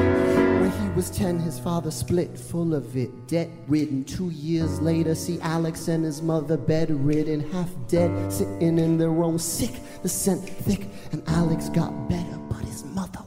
When 0.61 0.73
he 0.83 0.89
was 0.97 1.11
10, 1.11 1.39
his 1.39 1.59
father 1.59 1.91
split 1.91 2.37
full 2.39 2.75
of 2.75 2.97
it, 2.97 3.29
debt 3.29 3.49
ridden. 3.69 4.05
Two 4.05 4.31
years 4.31 4.81
later, 4.81 5.15
see 5.15 5.39
Alex 5.41 5.89
and 5.89 6.05
his 6.05 6.23
mother 6.23 6.57
bedridden, 6.57 7.49
half 7.53 7.69
dead, 7.87 8.33
sitting 8.33 8.79
in 8.79 8.99
their 8.99 9.23
own 9.23 9.39
sick, 9.39 9.73
the 10.03 10.09
scent 10.09 10.49
thick. 10.49 10.87
And 11.13 11.23
Alex 11.29 11.69
got 11.69 12.09
better, 12.09 12.39
but 12.49 12.61
his 12.61 12.85
mother 12.85 13.21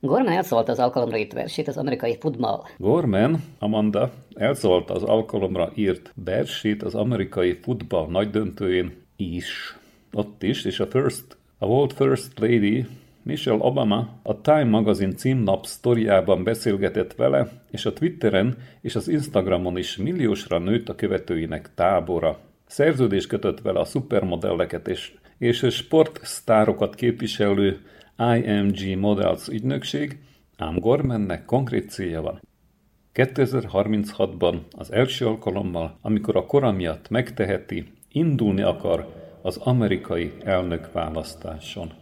Gorman 0.00 0.32
elszólta 0.32 0.72
az 0.72 0.78
alkalomra 0.78 1.18
írt 1.18 1.32
versét 1.32 1.68
az 1.68 1.76
amerikai 1.76 2.16
futball. 2.20 2.62
Gorman, 2.78 3.44
Amanda, 3.58 4.10
elszólta 4.34 4.94
az 4.94 5.02
alkalomra 5.02 5.70
írt 5.74 6.12
versét 6.24 6.82
az 6.82 6.94
amerikai 6.94 7.58
futball 7.62 8.06
nagydöntőjén 8.06 9.06
is 9.16 9.76
ott 10.12 10.42
is, 10.42 10.64
és 10.64 10.80
a 10.80 10.86
First, 10.86 11.36
a 11.58 11.66
World 11.66 11.92
First 11.92 12.38
Lady, 12.38 12.86
Michelle 13.22 13.64
Obama 13.64 14.18
a 14.22 14.40
Time 14.40 14.64
magazin 14.64 15.16
címnap 15.16 15.66
sztoriában 15.66 16.44
beszélgetett 16.44 17.14
vele, 17.14 17.48
és 17.70 17.86
a 17.86 17.92
Twitteren 17.92 18.56
és 18.80 18.94
az 18.94 19.08
Instagramon 19.08 19.78
is 19.78 19.96
milliósra 19.96 20.58
nőtt 20.58 20.88
a 20.88 20.94
követőinek 20.94 21.74
tábora. 21.74 22.38
Szerződés 22.66 23.26
kötött 23.26 23.60
vele 23.60 23.80
a 23.80 23.84
szupermodelleket 23.84 24.88
és, 24.88 25.12
és 25.38 25.66
sportsztárokat 25.70 26.94
képviselő 26.94 27.80
IMG 28.18 28.98
Models 28.98 29.48
ügynökség, 29.48 30.18
ám 30.56 30.78
Gormannek 30.78 31.44
konkrét 31.44 31.90
célja 31.90 32.22
van. 32.22 32.40
2036-ban 33.14 34.56
az 34.70 34.92
első 34.92 35.26
alkalommal, 35.26 35.98
amikor 36.00 36.36
a 36.36 36.46
kora 36.46 36.72
miatt 36.72 37.08
megteheti, 37.08 37.92
indulni 38.12 38.62
akar 38.62 39.25
az 39.46 39.56
amerikai 39.56 40.32
elnökválasztáson. 40.44 41.92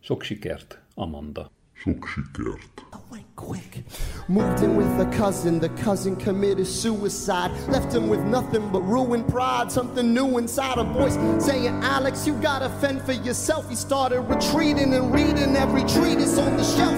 Sok 0.00 0.22
sikert, 0.22 0.82
Amanda! 0.94 1.50
Sok 1.72 2.06
sikert! 2.06 2.82
Oh 2.92 3.18
quick. 3.36 3.84
Moved 4.28 4.62
in 4.62 4.76
with 4.76 5.00
a 5.00 5.10
cousin, 5.16 5.60
the 5.60 5.68
cousin 5.68 6.16
committed 6.16 6.66
suicide. 6.66 7.50
Left 7.68 7.94
him 7.94 8.08
with 8.08 8.20
nothing 8.20 8.68
but 8.72 8.80
ruined 8.80 9.28
pride. 9.28 9.70
Something 9.70 10.12
new 10.12 10.38
inside 10.38 10.78
a 10.78 10.84
voice 10.84 11.16
saying, 11.44 11.74
Alex, 11.84 12.26
you 12.26 12.34
gotta 12.34 12.68
fend 12.80 13.02
for 13.02 13.12
yourself. 13.12 13.68
He 13.68 13.76
started 13.76 14.22
retreating 14.22 14.94
and 14.94 15.14
reading 15.14 15.54
every 15.54 15.84
treatise 15.84 16.38
on 16.38 16.56
the 16.56 16.64
shelf. 16.64 16.96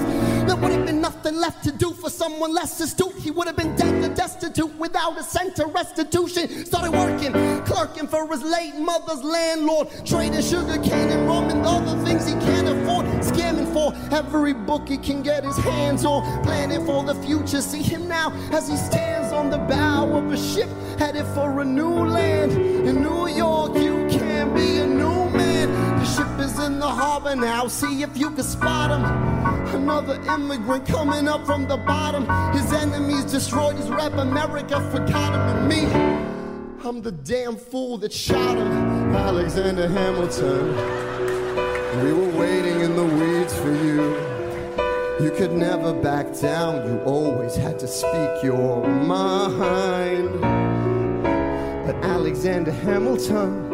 There 0.49 0.57
would 0.57 0.73
have 0.73 0.87
been 0.87 1.03
nothing 1.03 1.37
left 1.37 1.63
to 1.65 1.71
do 1.71 1.93
for 1.93 2.09
someone 2.09 2.55
less 2.55 2.81
astute. 2.81 3.15
He 3.17 3.31
would 3.31 3.47
have 3.49 3.57
been 3.57 3.77
dead 3.77 4.03
and 4.03 4.17
destitute 4.17 4.75
without 4.79 5.19
a 5.19 5.23
cent 5.23 5.59
of 5.59 5.75
restitution. 5.75 6.65
Started 6.65 6.93
working, 6.93 7.35
clerking 7.67 8.07
for 8.07 8.27
his 8.29 8.43
late 8.43 8.75
mother's 8.77 9.23
landlord, 9.23 9.89
trading 10.07 10.41
sugar 10.41 10.83
cane 10.83 11.11
and 11.11 11.29
rum 11.29 11.51
and 11.51 11.67
other 11.67 12.03
things 12.03 12.27
he 12.27 12.33
can't 12.33 12.67
afford. 12.67 13.05
Scamming 13.23 13.71
for 13.75 13.93
every 14.11 14.55
book 14.55 14.89
he 14.89 14.97
can 14.97 15.23
get 15.23 15.45
his 15.45 15.59
hands 15.59 16.07
on 16.07 16.43
planning 16.43 16.87
for 16.87 17.05
the 17.05 17.15
future. 17.17 17.61
See 17.61 17.83
him 17.83 18.09
now 18.09 18.33
as 18.51 18.71
he 18.71 18.77
stands 18.79 19.35
on 19.35 19.51
the 19.51 19.59
bow 19.59 20.11
of 20.17 20.33
a 20.33 20.37
ship 20.39 20.71
headed 20.99 21.27
for 21.35 21.61
a 21.61 21.65
new 21.65 22.07
land. 22.07 22.53
In 22.53 23.03
New 23.03 23.29
York, 23.29 23.77
in 26.79 26.83
the 26.83 26.89
harbor 26.89 27.35
now. 27.35 27.67
See 27.67 28.03
if 28.03 28.17
you 28.17 28.31
can 28.31 28.45
spot 28.45 28.93
him. 28.93 29.05
Another 29.83 30.15
immigrant 30.33 30.87
coming 30.87 31.27
up 31.27 31.45
from 31.45 31.67
the 31.67 31.77
bottom. 31.77 32.23
His 32.57 32.73
enemies 32.73 33.25
destroyed 33.25 33.77
his 33.77 33.89
rap. 33.89 34.13
America 34.13 34.81
forgot 34.93 35.35
him 35.35 35.41
and 35.41 35.69
me. 35.69 35.83
I'm 36.89 37.03
the 37.03 37.11
damn 37.11 37.57
fool 37.57 37.99
that 37.99 38.13
shot 38.13 38.57
him, 38.57 38.71
Alexander 39.13 39.89
Hamilton. 39.89 40.69
We 42.05 42.13
were 42.13 42.39
waiting 42.39 42.81
in 42.81 42.95
the 42.95 43.07
weeds 43.19 43.55
for 43.59 43.73
you. 43.85 44.15
You 45.25 45.33
could 45.37 45.53
never 45.53 45.93
back 45.93 46.27
down, 46.39 46.87
you 46.87 47.01
always 47.01 47.57
had 47.57 47.81
to 47.81 47.89
speak 47.89 48.45
your 48.45 48.87
mind. 48.87 50.41
But 51.85 51.97
Alexander 52.05 52.71
Hamilton, 52.71 53.68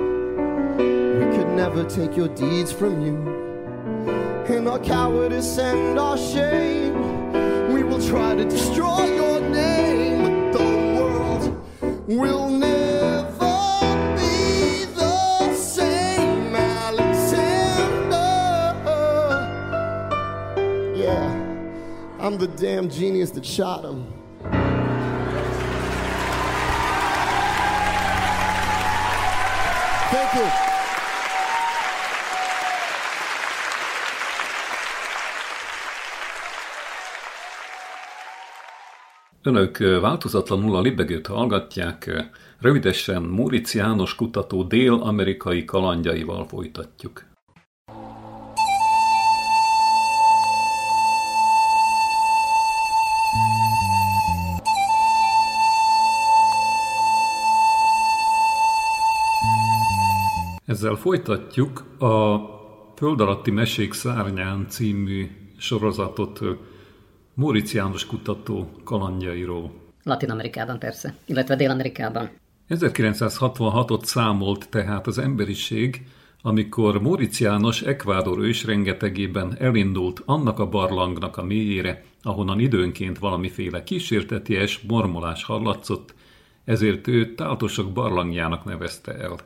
never 1.54 1.84
take 1.84 2.16
your 2.16 2.28
deeds 2.28 2.72
from 2.72 3.00
you. 3.00 3.14
In 4.54 4.66
our 4.66 4.78
cowardice 4.80 5.56
and 5.58 5.98
our 5.98 6.18
shame, 6.18 7.72
we 7.72 7.84
will 7.84 8.00
try 8.04 8.34
to 8.34 8.44
destroy 8.44 9.14
your 9.14 9.40
name, 9.40 10.52
but 10.52 10.58
the 10.58 10.64
world 10.98 11.64
will 12.08 12.50
never. 12.50 13.54
Be 14.16 14.84
the 14.96 15.54
same, 15.54 16.56
Alexander. 16.56 18.16
Yeah, 20.96 21.30
I'm 22.18 22.36
the 22.36 22.48
damn 22.48 22.88
genius 22.90 23.30
that 23.30 23.46
shot 23.46 23.84
him. 23.84 24.12
Thank 30.10 30.34
you. 30.34 30.73
Önök 39.46 39.78
változatlanul 39.78 40.76
a 40.76 40.80
libegőt 40.80 41.26
hallgatják, 41.26 42.24
rövidesen 42.60 43.22
Móricz 43.22 43.74
János 43.74 44.14
kutató 44.14 44.62
dél-amerikai 44.62 45.64
kalandjaival 45.64 46.46
folytatjuk. 46.46 47.24
Ezzel 60.64 60.94
folytatjuk 60.94 61.84
a 61.98 62.36
Föld 62.96 63.20
alatti 63.20 63.50
mesék 63.50 63.92
szárnyán 63.92 64.68
című 64.68 65.30
sorozatot 65.56 66.40
Móricz 67.34 67.72
János 67.72 68.06
kutató 68.06 68.70
kalandjairól. 68.84 69.72
Latin 70.02 70.30
Amerikában 70.30 70.78
persze, 70.78 71.14
illetve 71.24 71.56
Dél-Amerikában. 71.56 72.30
1966-ot 72.68 74.04
számolt 74.04 74.68
tehát 74.68 75.06
az 75.06 75.18
emberiség, 75.18 76.06
amikor 76.42 77.02
Móricz 77.02 77.40
János 77.40 77.82
Ekvádor 77.82 78.38
ős 78.38 78.64
rengetegében 78.64 79.56
elindult 79.58 80.22
annak 80.24 80.58
a 80.58 80.68
barlangnak 80.68 81.36
a 81.36 81.44
mélyére, 81.44 82.04
ahonnan 82.22 82.58
időnként 82.58 83.18
valamiféle 83.18 83.84
kísérteties 83.84 84.80
mormolás 84.80 85.44
hallatszott, 85.44 86.14
ezért 86.64 87.06
ő 87.08 87.34
Táltosok 87.34 87.92
barlangjának 87.92 88.64
nevezte 88.64 89.14
el. 89.14 89.36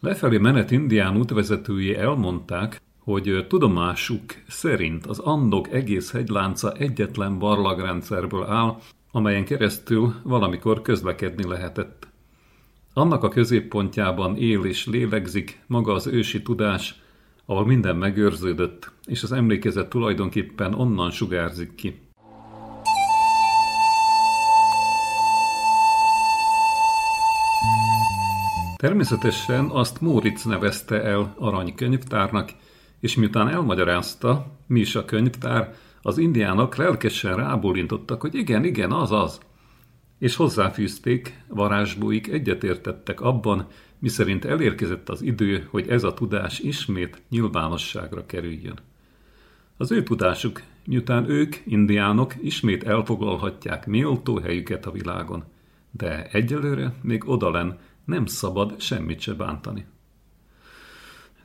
Lefelé 0.00 0.38
menet 0.38 0.70
indián 0.70 1.16
útvezetői 1.16 1.96
elmondták, 1.96 2.80
hogy 3.04 3.46
tudomásuk 3.48 4.22
szerint 4.48 5.06
az 5.06 5.18
Andok 5.18 5.72
egész 5.72 6.12
hegylánca 6.12 6.72
egyetlen 6.72 7.38
barlagrendszerből 7.38 8.44
áll, 8.44 8.76
amelyen 9.12 9.44
keresztül 9.44 10.14
valamikor 10.22 10.82
közlekedni 10.82 11.48
lehetett. 11.48 12.06
Annak 12.92 13.22
a 13.22 13.28
középpontjában 13.28 14.36
él 14.36 14.64
és 14.64 14.86
lélegzik 14.86 15.60
maga 15.66 15.92
az 15.92 16.06
ősi 16.06 16.42
tudás, 16.42 17.02
ahol 17.46 17.66
minden 17.66 17.96
megőrződött, 17.96 18.90
és 19.06 19.22
az 19.22 19.32
emlékezet 19.32 19.88
tulajdonképpen 19.88 20.74
onnan 20.74 21.10
sugárzik 21.10 21.74
ki. 21.74 22.02
Természetesen 28.76 29.64
azt 29.64 30.00
Móric 30.00 30.44
nevezte 30.44 31.02
el 31.02 31.34
aranykönyvtárnak, 31.38 32.50
és 33.04 33.14
miután 33.14 33.48
elmagyarázta, 33.48 34.46
mi 34.66 34.80
is 34.80 34.94
a 34.94 35.04
könyvtár, 35.04 35.74
az 36.02 36.18
indiának 36.18 36.76
lelkesen 36.76 37.36
rábólintottak, 37.36 38.20
hogy 38.20 38.34
igen, 38.34 38.64
igen, 38.64 38.92
az 38.92 39.12
az. 39.12 39.40
És 40.18 40.36
hozzáfűzték, 40.36 41.42
varázsbóik 41.48 42.28
egyetértettek 42.28 43.20
abban, 43.20 43.66
miszerint 43.98 44.44
elérkezett 44.44 45.08
az 45.08 45.22
idő, 45.22 45.66
hogy 45.70 45.88
ez 45.88 46.04
a 46.04 46.14
tudás 46.14 46.58
ismét 46.58 47.22
nyilvánosságra 47.28 48.26
kerüljön. 48.26 48.78
Az 49.76 49.92
ő 49.92 50.02
tudásuk, 50.02 50.62
miután 50.86 51.30
ők, 51.30 51.56
indiánok, 51.64 52.34
ismét 52.42 52.84
elfoglalhatják 52.84 53.86
méltó 53.86 54.38
helyüket 54.38 54.86
a 54.86 54.90
világon, 54.90 55.44
de 55.90 56.26
egyelőre 56.26 56.94
még 57.02 57.28
odalen 57.28 57.78
nem 58.04 58.26
szabad 58.26 58.80
semmit 58.80 59.20
se 59.20 59.34
bántani. 59.34 59.84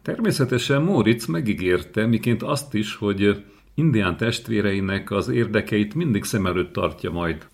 Természetesen 0.10 0.82
Móricz 0.82 1.26
megígérte, 1.26 2.06
miként 2.06 2.44
azt 2.44 2.74
is, 2.74 2.96
hogy 2.96 3.44
indián 3.74 4.18
testvéreinek 4.18 5.12
az 5.12 5.28
érdekeit 5.28 5.94
mindig 5.94 6.24
szem 6.24 6.46
előtt 6.46 6.74
tartja 6.74 7.12
majd. 7.12 7.48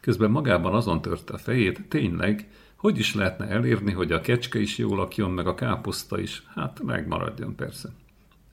Közben 0.00 0.30
magában 0.30 0.74
azon 0.74 1.02
törte 1.02 1.32
a 1.32 1.38
fejét, 1.38 1.88
tényleg, 1.88 2.48
hogy 2.76 2.98
is 2.98 3.14
lehetne 3.14 3.48
elérni, 3.48 3.92
hogy 3.92 4.12
a 4.12 4.20
kecske 4.20 4.60
is 4.60 4.78
jól 4.78 4.96
lakjon, 4.96 5.30
meg 5.30 5.46
a 5.46 5.54
káposzta 5.54 6.20
is? 6.20 6.42
Hát 6.54 6.82
megmaradjon 6.82 7.54
persze. 7.54 7.88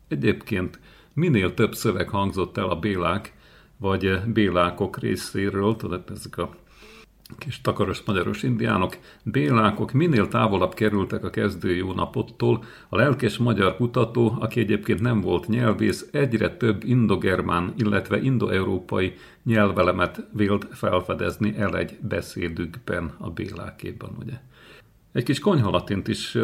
Egyébként 0.07 0.79
minél 1.13 1.53
több 1.53 1.75
szöveg 1.75 2.09
hangzott 2.09 2.57
el 2.57 2.69
a 2.69 2.79
Bélák, 2.79 3.33
vagy 3.77 4.19
Bélákok 4.33 4.99
részéről, 4.99 5.75
tudod, 5.75 6.03
ezek 6.11 6.37
a 6.37 6.55
kis 7.37 7.61
takaros 7.61 8.03
magyaros 8.05 8.43
indiánok, 8.43 8.97
bélákok 9.23 9.91
minél 9.91 10.27
távolabb 10.27 10.73
kerültek 10.73 11.23
a 11.23 11.29
kezdő 11.29 11.75
jó 11.75 11.93
napottól, 11.93 12.63
a 12.89 12.95
lelkes 12.95 13.37
magyar 13.37 13.75
kutató, 13.75 14.37
aki 14.39 14.59
egyébként 14.59 15.01
nem 15.01 15.21
volt 15.21 15.47
nyelvész, 15.47 16.09
egyre 16.11 16.57
több 16.57 16.83
indogermán, 16.83 17.73
illetve 17.77 18.21
indoeurópai 18.21 19.13
nyelvelemet 19.43 20.27
vélt 20.33 20.67
felfedezni 20.71 21.57
el 21.57 21.77
egy 21.77 21.97
beszédükben 22.01 23.11
a 23.17 23.29
bélákéban, 23.29 24.15
ugye. 24.19 24.39
Egy 25.11 25.23
kis 25.23 25.39
konyhalatint 25.39 26.07
is, 26.07 26.37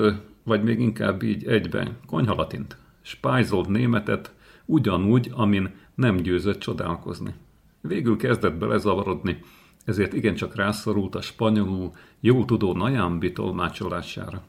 vagy 0.44 0.64
még 0.64 0.80
inkább 0.80 1.24
így 1.24 1.46
egyben, 1.46 1.98
konyhalatint, 2.06 2.78
spájzolt 3.02 3.68
németet, 3.68 4.34
ugyanúgy, 4.66 5.32
amin 5.34 5.70
nem 5.96 6.16
győzött 6.16 6.60
csodálkozni. 6.60 7.34
Végül 7.82 8.18
kezdett 8.18 8.54
belezavarodni, 8.54 9.40
ezért 9.88 10.14
igencsak 10.14 10.56
rászorult 10.56 11.16
a 11.16 11.22
spanyolul 11.22 11.92
jól 12.20 12.46
tudó 12.46 12.74
Najambi 12.74 13.32
tolmácsolására. 13.32 14.42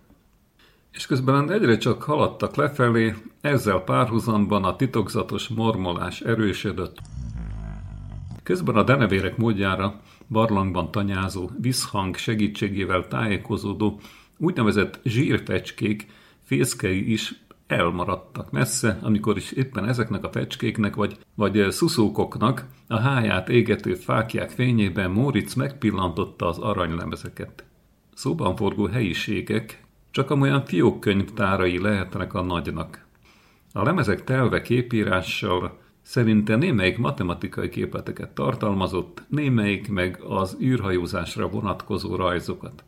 És 0.92 1.07
közben 1.07 1.51
egyre 1.51 1.77
csak 1.77 2.03
haladtak 2.03 2.57
lefelé, 2.57 3.14
ezzel 3.40 3.79
párhuzamban 3.79 4.64
a 4.64 4.77
titokzatos 4.77 5.48
mormolás 5.48 6.20
erősödött. 6.20 6.98
Közben 8.42 8.77
a 8.77 8.83
denevérek 8.83 9.37
módjára 9.37 10.01
barlangban 10.29 10.90
tanyázó, 10.90 11.51
visszhang 11.61 12.16
segítségével 12.16 13.09
tájékozódó, 13.09 14.01
úgynevezett 14.38 15.01
zsírfecskék 15.05 16.07
fészkei 16.42 17.12
is 17.12 17.35
elmaradtak 17.68 18.50
messze, 18.50 18.98
amikor 19.02 19.37
is 19.37 19.52
éppen 19.52 19.88
ezeknek 19.88 20.24
a 20.24 20.31
fecskéknek 20.31 20.94
vagy, 20.94 21.16
vagy 21.35 21.66
szuszókoknak 21.70 22.66
a 22.87 22.98
háját 22.98 23.48
égető 23.48 23.94
fákják 23.94 24.50
fényében 24.50 25.11
Móric 25.11 25.54
megpillantotta 25.54 26.46
az 26.48 26.59
aranylemezeket. 26.59 27.64
Szóban 28.14 28.57
forgó 28.57 28.87
helyiségek 28.87 29.85
csak 30.11 30.31
amolyan 30.31 30.64
fiókkönyvtárai 30.64 31.81
lehetnek 31.81 32.35
a 32.35 32.42
nagynak. 32.42 33.07
A 33.72 33.83
lemezek 33.83 34.24
telve 34.24 34.62
képírással 34.62 35.78
szerinte 36.02 36.57
némelyik 36.57 36.98
matematikai 36.98 37.68
képleteket 37.68 38.31
tartalmazott, 38.31 39.22
némelyik 39.28 39.88
meg 39.88 40.20
az 40.28 40.57
űrhajózásra 40.61 41.48
vonatkozó 41.48 42.16
rajzokat 42.16 42.85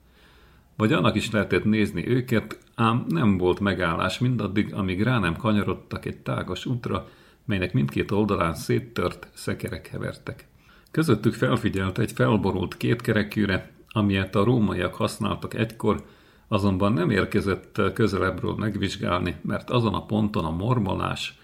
vagy 0.76 0.92
annak 0.92 1.14
is 1.14 1.30
lehetett 1.30 1.64
nézni 1.64 2.08
őket, 2.08 2.58
ám 2.74 3.04
nem 3.08 3.38
volt 3.38 3.60
megállás 3.60 4.18
mindaddig, 4.18 4.74
amíg 4.74 5.02
rá 5.02 5.18
nem 5.18 5.36
kanyarodtak 5.36 6.04
egy 6.04 6.16
tágas 6.16 6.66
útra, 6.66 7.08
melynek 7.44 7.72
mindkét 7.72 8.10
oldalán 8.10 8.54
széttört 8.54 9.28
szekerek 9.34 9.86
hevertek. 9.86 10.48
Közöttük 10.90 11.34
felfigyelt 11.34 11.98
egy 11.98 12.12
felborult 12.12 12.76
kétkerekűre, 12.76 13.70
amilyet 13.88 14.34
a 14.34 14.44
rómaiak 14.44 14.94
használtak 14.94 15.54
egykor, 15.54 16.04
azonban 16.48 16.92
nem 16.92 17.10
érkezett 17.10 17.80
közelebbről 17.94 18.54
megvizsgálni, 18.54 19.36
mert 19.42 19.70
azon 19.70 19.94
a 19.94 20.06
ponton 20.06 20.44
a 20.44 20.50
mormolás, 20.50 21.38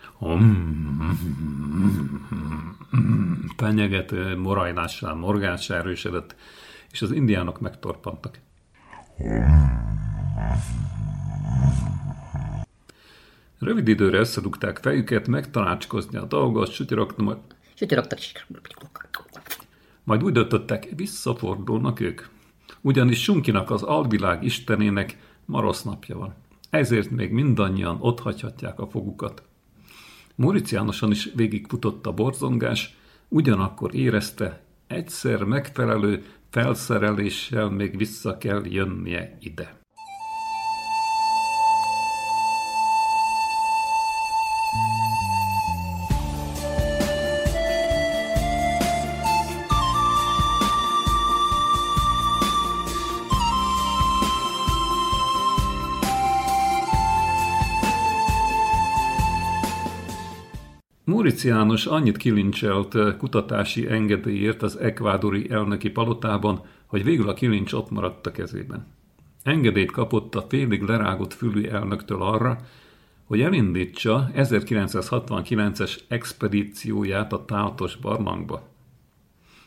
penyegető 3.57 4.37
morajlással 4.37 5.15
morgássá 5.15 5.77
erősödött, 5.77 6.35
és 6.91 7.03
az 7.03 7.13
indiánok 7.13 7.61
megtorpantak. 7.61 8.39
Rövid 13.59 13.89
időre 13.89 14.19
összedugták 14.19 14.79
fejüket, 14.79 15.29
megtanácskozni 15.29 16.19
a 16.19 16.25
dolgot, 16.25 16.71
sütyorogtak, 16.71 17.25
majd... 17.25 17.39
Majd 20.05 20.23
úgy 20.23 20.33
döntöttek, 20.33 20.89
visszafordulnak 20.97 22.01
ők. 22.01 22.23
Ugyanis 22.81 23.23
Sunkinak 23.23 23.71
az 23.71 23.83
alvilág 23.83 24.45
istenének 24.45 25.19
marosz 25.45 25.83
napja 25.83 26.19
van. 26.19 26.35
Ezért 26.71 27.11
még 27.11 27.31
mindannyian 27.31 27.97
ott 28.01 28.21
hagyhatják 28.21 28.81
a 28.81 28.87
fogukat. 28.87 29.43
Móricz 30.35 30.73
Jánoson 30.73 31.11
is 31.11 31.29
végigfutott 31.35 32.07
a 32.07 32.13
borzongás, 32.13 32.97
ugyanakkor 33.29 33.95
érezte, 33.95 34.61
egyszer 34.87 35.43
megfelelő 35.43 36.25
felszereléssel 36.57 37.71
még 37.71 37.97
vissza 37.97 38.37
kell 38.37 38.65
jönnie 38.65 39.37
ide. 39.41 39.86
Móricz 61.27 61.45
János 61.45 61.87
annyit 61.87 62.17
kilincselt 62.17 63.17
kutatási 63.17 63.89
engedélyért 63.89 64.63
az 64.63 64.77
ekvádori 64.77 65.51
elnöki 65.51 65.91
palotában, 65.91 66.63
hogy 66.87 67.05
végül 67.05 67.29
a 67.29 67.35
kilincs 67.35 67.73
ott 67.73 67.91
maradt 67.91 68.27
a 68.27 68.31
kezében. 68.31 68.87
Engedélyt 69.43 69.91
kapott 69.91 70.35
a 70.35 70.47
félig 70.49 70.83
lerágott 70.83 71.33
fülű 71.33 71.65
elnöktől 71.65 72.23
arra, 72.23 72.59
hogy 73.25 73.41
elindítsa 73.41 74.31
1969-es 74.35 75.99
expedícióját 76.09 77.33
a 77.33 77.45
Táltos 77.45 77.97
barlangba. 77.97 78.69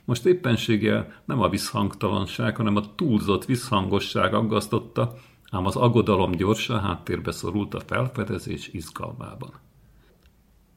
Most 0.05 0.25
éppenséggel 0.25 1.21
nem 1.25 1.41
a 1.41 1.49
visszhangtalanság, 1.49 2.55
hanem 2.55 2.75
a 2.75 2.95
túlzott 2.95 3.45
visszhangosság 3.45 4.33
aggasztotta, 4.33 5.13
ám 5.51 5.65
az 5.65 5.75
aggodalom 5.75 6.31
gyorsan 6.31 6.79
háttérbe 6.79 7.31
szorult 7.31 7.73
a 7.73 7.79
felfedezés 7.79 8.69
izgalmában. 8.73 9.67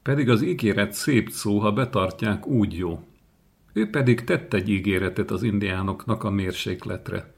Pedig 0.03 0.29
az 0.29 0.41
ígéret 0.41 0.93
szép 0.93 1.29
szó, 1.29 1.59
ha 1.59 1.71
betartják, 1.71 2.47
úgy 2.47 2.77
jó. 2.77 3.03
Ő 3.73 3.89
pedig 3.89 4.23
tett 4.23 4.53
egy 4.53 4.69
ígéretet 4.69 5.31
az 5.31 5.43
indiánoknak 5.43 6.23
a 6.23 6.29
mérsékletre. 6.29 7.33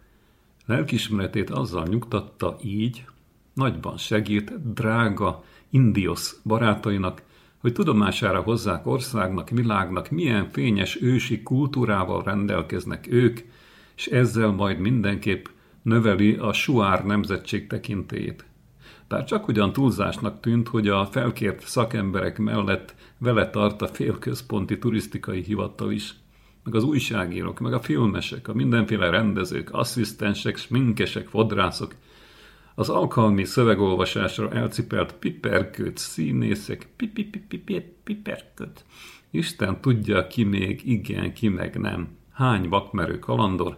Lelkismeretét 0.65 1.49
azzal 1.49 1.87
nyugtatta 1.87 2.57
így, 2.63 3.05
nagyban 3.53 3.97
segít 3.97 4.73
drága 4.73 5.43
Indiosz 5.69 6.39
barátainak, 6.43 7.21
hogy 7.57 7.73
tudomására 7.73 8.41
hozzák 8.41 8.87
országnak, 8.87 9.49
világnak, 9.49 10.09
milyen 10.09 10.49
fényes 10.51 11.01
ősi 11.01 11.43
kultúrával 11.43 12.23
rendelkeznek 12.23 13.07
ők, 13.11 13.39
és 13.95 14.07
ezzel 14.07 14.51
majd 14.51 14.79
mindenképp 14.79 15.45
növeli 15.81 16.33
a 16.33 16.53
Suár 16.53 17.05
nemzetség 17.05 17.67
tekintélyét. 17.67 18.45
Bár 19.15 19.23
csak 19.23 19.47
ugyan 19.47 19.73
túlzásnak 19.73 20.39
tűnt, 20.39 20.67
hogy 20.67 20.87
a 20.87 21.05
felkért 21.05 21.67
szakemberek 21.67 22.37
mellett 22.37 22.95
vele 23.17 23.49
tart 23.49 23.81
a 23.81 23.87
félközponti 23.87 24.79
turisztikai 24.79 25.41
hivatal 25.41 25.91
is, 25.91 26.15
meg 26.63 26.75
az 26.75 26.83
újságírók, 26.83 27.59
meg 27.59 27.73
a 27.73 27.79
filmesek, 27.79 28.47
a 28.47 28.53
mindenféle 28.53 29.09
rendezők, 29.09 29.73
asszisztensek, 29.73 30.57
sminkesek, 30.57 31.27
fodrászok, 31.27 31.95
az 32.75 32.89
alkalmi 32.89 33.43
szövegolvasásra 33.43 34.51
elcipelt 34.51 35.13
piperköt, 35.13 35.97
színészek, 35.97 36.87
piperköt. 38.03 38.85
Isten 39.31 39.81
tudja, 39.81 40.27
ki 40.27 40.43
még 40.43 40.81
igen, 40.85 41.33
ki 41.33 41.47
meg 41.47 41.79
nem. 41.79 42.07
Hány 42.31 42.69
vakmerő 42.69 43.19
kalandor. 43.19 43.77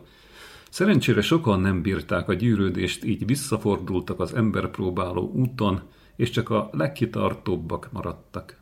Szerencsére 0.78 1.22
sokan 1.22 1.60
nem 1.60 1.82
bírták 1.82 2.30
a 2.30 2.34
gyűrődést, 2.34 3.04
így 3.04 3.26
visszafordultak 3.26 4.20
az 4.20 4.34
emberpróbáló 4.34 5.32
úton, 5.36 5.82
és 6.16 6.30
csak 6.30 6.50
a 6.50 6.70
legkitartóbbak 6.72 7.90
maradtak. 7.92 8.58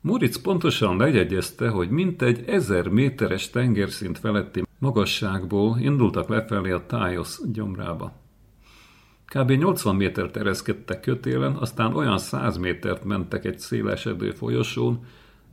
Moritz 0.00 0.40
pontosan 0.40 0.96
legyegyezte, 0.96 1.68
hogy 1.68 1.90
mintegy 1.90 2.44
ezer 2.46 2.88
méteres 2.88 3.50
tengerszint 3.50 4.18
feletti 4.18 4.62
magasságból 4.78 5.78
indultak 5.78 6.28
lefelé 6.28 6.70
a 6.70 6.86
Tájosz 6.86 7.42
gyomrába. 7.52 8.12
Kb. 9.24 9.50
80 9.50 9.96
métert 9.96 10.36
ereszkedtek 10.36 11.00
kötélen, 11.00 11.56
aztán 11.56 11.94
olyan 11.94 12.18
100 12.18 12.56
métert 12.56 13.04
mentek 13.04 13.44
egy 13.44 13.58
szélesedő 13.58 14.30
folyosón, 14.30 15.04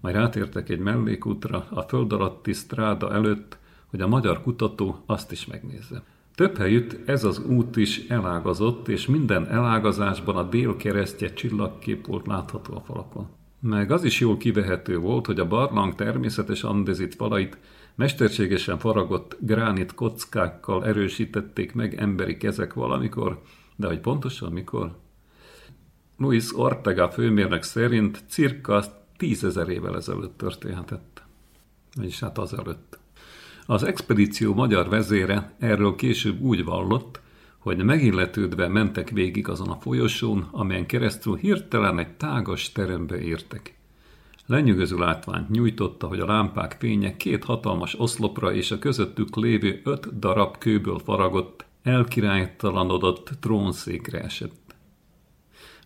majd 0.01 0.15
rátértek 0.15 0.69
egy 0.69 0.79
mellékútra 0.79 1.67
a 1.69 1.81
föld 1.81 2.13
alatti 2.13 2.53
stráda 2.53 3.13
előtt, 3.13 3.58
hogy 3.89 4.02
a 4.02 4.08
magyar 4.08 4.41
kutató 4.41 5.04
azt 5.06 5.32
is 5.32 5.45
megnézze. 5.45 6.04
Több 6.36 6.58
helyütt 6.58 7.10
ez 7.10 7.24
az 7.24 7.39
út 7.39 7.76
is 7.76 8.08
elágazott, 8.08 8.88
és 8.88 9.06
minden 9.06 9.48
elágazásban 9.48 10.36
a 10.36 10.43
dél 10.43 10.76
keresztje 10.76 11.34
csillagkép 11.34 12.06
volt 12.06 12.28
látható 12.28 12.76
a 12.76 12.82
falakon. 12.82 13.28
Meg 13.60 13.91
az 13.91 14.04
is 14.04 14.19
jól 14.19 14.38
kivehető 14.38 14.98
volt, 14.98 15.26
hogy 15.26 15.39
a 15.39 15.48
barlang 15.48 15.95
természetes 15.95 16.63
andezit 16.63 17.15
falait 17.15 17.58
mesterségesen 17.95 18.78
faragott 18.78 19.38
gránit 19.39 19.93
kockákkal 19.93 20.86
erősítették 20.86 21.74
meg 21.74 21.95
emberi 21.95 22.38
kezek 22.38 22.74
valamikor, 22.74 23.41
de 23.76 23.88
hogy 23.88 24.00
pontosan 24.00 24.52
mikor? 24.52 24.98
Luis 26.17 26.58
Ortega 26.58 27.10
főmérnök 27.10 27.63
szerint 27.63 28.24
cirka 28.28 28.84
tízezer 29.17 29.69
évvel 29.69 29.95
ezelőtt 29.95 30.38
történhetett. 30.38 31.24
Vagyis 31.95 32.19
hát 32.19 32.38
azelőtt. 32.38 33.00
Az 33.65 33.84
expedíció 33.84 34.54
magyar 34.54 34.89
vezére 34.89 35.56
erről 35.60 35.95
később 35.95 36.41
úgy 36.41 36.63
vallott, 36.63 37.21
hogy 37.58 37.84
megilletődve 37.84 38.67
mentek 38.67 39.10
végig 39.10 39.47
azon 39.47 39.69
a 39.69 39.78
folyosón, 39.82 40.47
amelyen 40.51 40.86
keresztül 40.86 41.36
hirtelen 41.36 41.99
egy 41.99 42.12
tágas 42.12 42.71
terembe 42.71 43.21
értek. 43.21 43.78
Lenyűgöző 44.45 44.97
látványt 44.97 45.49
nyújtotta, 45.49 46.08
hogy 46.08 46.19
a 46.19 46.25
lámpák 46.25 46.75
fénye 46.80 47.17
két 47.17 47.43
hatalmas 47.43 47.99
oszlopra 47.99 48.54
és 48.54 48.71
a 48.71 48.80
közöttük 48.80 49.36
lévő 49.36 49.82
öt 49.84 50.19
darab 50.19 50.58
kőből 50.58 50.99
faragott, 50.99 51.65
elkirálytalanodott 51.84 53.30
trónszékre 53.39 54.19
esett. 54.19 54.75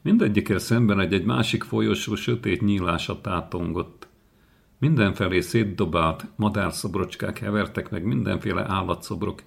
Mindegyikkel 0.02 0.60
szemben 0.60 1.00
egy-egy 1.00 1.26
másik 1.26 1.64
folyosó 1.64 2.16
sötét 2.16 2.62
nyílása 2.62 3.22
tátongott. 3.22 4.09
Mindenfelé 4.80 5.40
szétdobált 5.40 6.26
madárszobrocskák 6.36 7.40
hevertek 7.40 7.90
meg 7.90 8.04
mindenféle 8.04 8.66
állatszobrok, 8.68 9.44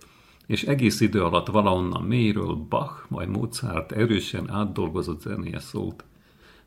és 0.47 0.63
egész 0.63 1.01
idő 1.01 1.23
alatt 1.23 1.47
valahonnan 1.47 2.03
mélyről 2.03 2.55
Bach, 2.55 2.93
majd 3.09 3.29
Mozart 3.29 3.93
erősen 3.93 4.51
átdolgozott 4.51 5.21
zenéje 5.21 5.59
szólt. 5.59 6.05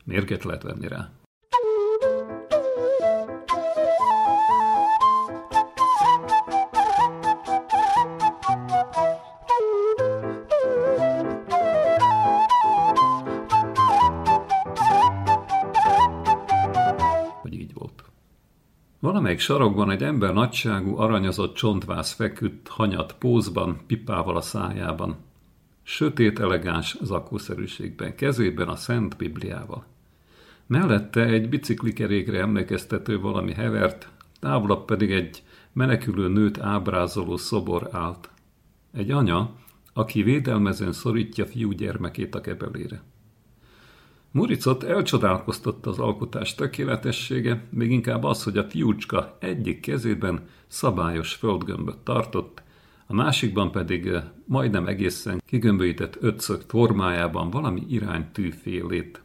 Mérget 0.04 0.44
lehet 0.44 0.62
venni 0.62 0.88
rá. 0.88 1.10
Valamelyik 19.06 19.38
sarokban 19.38 19.90
egy 19.90 20.02
ember 20.02 20.32
nagyságú, 20.32 20.96
aranyozott 20.96 21.54
csontvász 21.54 22.12
feküdt, 22.12 22.68
hanyat 22.68 23.14
pózban, 23.18 23.80
pipával 23.86 24.36
a 24.36 24.40
szájában. 24.40 25.16
Sötét, 25.82 26.38
elegáns 26.38 26.96
zakószerűségben, 27.02 28.14
kezében 28.14 28.68
a 28.68 28.76
Szent 28.76 29.16
Bibliával. 29.16 29.84
Mellette 30.66 31.24
egy 31.24 31.48
biciklikerékre 31.48 32.40
emlékeztető 32.40 33.20
valami 33.20 33.52
hevert, 33.52 34.08
távolabb 34.40 34.84
pedig 34.84 35.10
egy 35.10 35.42
menekülő 35.72 36.28
nőt 36.28 36.60
ábrázoló 36.60 37.36
szobor 37.36 37.88
állt. 37.92 38.30
Egy 38.92 39.10
anya, 39.10 39.50
aki 39.92 40.22
védelmezőn 40.22 40.92
szorítja 40.92 41.46
fiú 41.46 41.70
gyermekét 41.70 42.34
a 42.34 42.40
kebelére. 42.40 43.02
Muricot 44.36 44.82
elcsodálkoztatta 44.82 45.90
az 45.90 45.98
alkotás 45.98 46.54
tökéletessége, 46.54 47.66
még 47.70 47.90
inkább 47.90 48.24
az, 48.24 48.42
hogy 48.42 48.58
a 48.58 48.64
fiúcska 48.64 49.36
egyik 49.40 49.80
kezében 49.80 50.48
szabályos 50.66 51.34
földgömböt 51.34 51.98
tartott, 51.98 52.62
a 53.06 53.14
másikban 53.14 53.70
pedig 53.70 54.06
eh, 54.06 54.22
majdnem 54.44 54.86
egészen 54.86 55.42
kigömböített 55.46 56.16
ötszög 56.20 56.62
formájában 56.66 57.50
valami 57.50 57.82
iránytűfélét. 57.88 59.22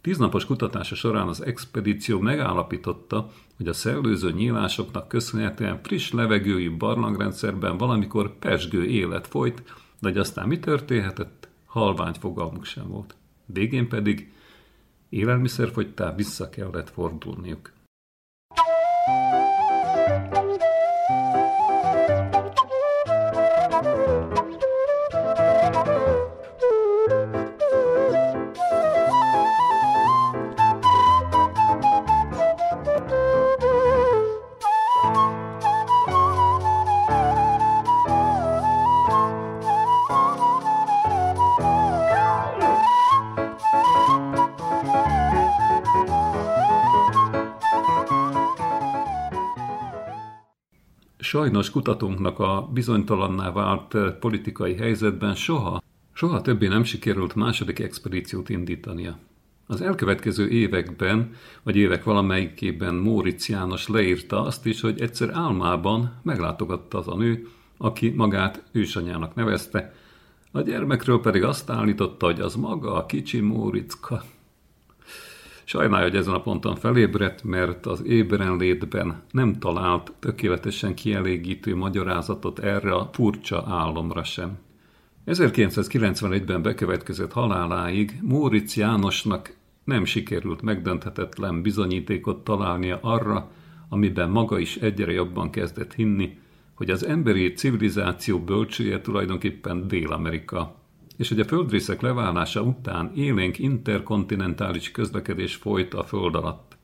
Tíznapos 0.00 0.44
kutatása 0.44 0.94
során 0.94 1.28
az 1.28 1.44
expedíció 1.44 2.20
megállapította, 2.20 3.30
hogy 3.56 3.68
a 3.68 3.72
szellőző 3.72 4.30
nyílásoknak 4.30 5.08
köszönhetően 5.08 5.80
friss 5.82 6.10
levegői 6.10 6.68
barlangrendszerben 6.68 7.76
valamikor 7.76 8.38
pesgő 8.38 8.84
élet 8.84 9.26
folyt, 9.26 9.62
de 10.00 10.08
hogy 10.08 10.18
aztán 10.18 10.48
mi 10.48 10.58
történhetett, 10.58 11.48
halvány 11.66 12.14
fogalmuk 12.20 12.64
sem 12.64 12.88
volt. 12.88 13.16
Végén 13.46 13.88
pedig 13.88 14.32
élelmiszerfogytá 15.12 16.14
vissza 16.14 16.48
kellett 16.48 16.90
fordulniuk. 16.90 17.71
Sajnos 51.32 51.70
kutatónknak 51.70 52.38
a 52.38 52.68
bizonytalanná 52.72 53.52
vált 53.52 53.96
politikai 54.20 54.74
helyzetben 54.74 55.34
soha, 55.34 55.82
soha 56.12 56.40
többé 56.40 56.66
nem 56.66 56.84
sikerült 56.84 57.34
második 57.34 57.78
expedíciót 57.78 58.48
indítania. 58.48 59.18
Az 59.66 59.80
elkövetkező 59.80 60.48
években, 60.48 61.34
vagy 61.62 61.76
évek 61.76 62.04
valamelyikében 62.04 62.94
Móricz 62.94 63.48
János 63.48 63.88
leírta 63.88 64.42
azt 64.42 64.66
is, 64.66 64.80
hogy 64.80 65.00
egyszer 65.00 65.30
álmában 65.30 66.12
meglátogatta 66.22 66.98
az 66.98 67.08
a 67.08 67.16
nő, 67.16 67.48
aki 67.76 68.10
magát 68.10 68.62
ősanyának 68.72 69.34
nevezte, 69.34 69.94
a 70.50 70.60
gyermekről 70.60 71.20
pedig 71.20 71.44
azt 71.44 71.70
állította, 71.70 72.26
hogy 72.26 72.40
az 72.40 72.54
maga 72.54 72.94
a 72.94 73.06
kicsi 73.06 73.40
Móriczka. 73.40 74.22
Sajnálja, 75.64 76.06
hogy 76.06 76.16
ezen 76.16 76.34
a 76.34 76.40
ponton 76.40 76.76
felébredt, 76.76 77.44
mert 77.44 77.86
az 77.86 78.04
ébrenlétben 78.04 79.22
nem 79.30 79.58
talált 79.58 80.12
tökéletesen 80.18 80.94
kielégítő 80.94 81.76
magyarázatot 81.76 82.58
erre 82.58 82.94
a 82.94 83.10
furcsa 83.12 83.64
álomra 83.68 84.24
sem. 84.24 84.58
1991-ben 85.26 86.62
bekövetkezett 86.62 87.32
haláláig 87.32 88.18
Móricz 88.22 88.76
Jánosnak 88.76 89.56
nem 89.84 90.04
sikerült 90.04 90.62
megdönthetetlen 90.62 91.62
bizonyítékot 91.62 92.44
találnia 92.44 92.98
arra, 93.02 93.50
amiben 93.88 94.30
maga 94.30 94.58
is 94.58 94.76
egyre 94.76 95.12
jobban 95.12 95.50
kezdett 95.50 95.94
hinni, 95.94 96.38
hogy 96.74 96.90
az 96.90 97.06
emberi 97.06 97.52
civilizáció 97.52 98.38
bölcsője 98.40 99.00
tulajdonképpen 99.00 99.88
Dél-Amerika, 99.88 100.81
és 101.16 101.28
hogy 101.28 101.40
a 101.40 101.44
földrészek 101.44 102.00
leválása 102.00 102.62
után 102.62 103.12
élénk 103.14 103.58
interkontinentális 103.58 104.90
közlekedés 104.90 105.54
folyt 105.54 105.94
a 105.94 106.04
föld 106.04 106.34
alatt. 106.34 106.76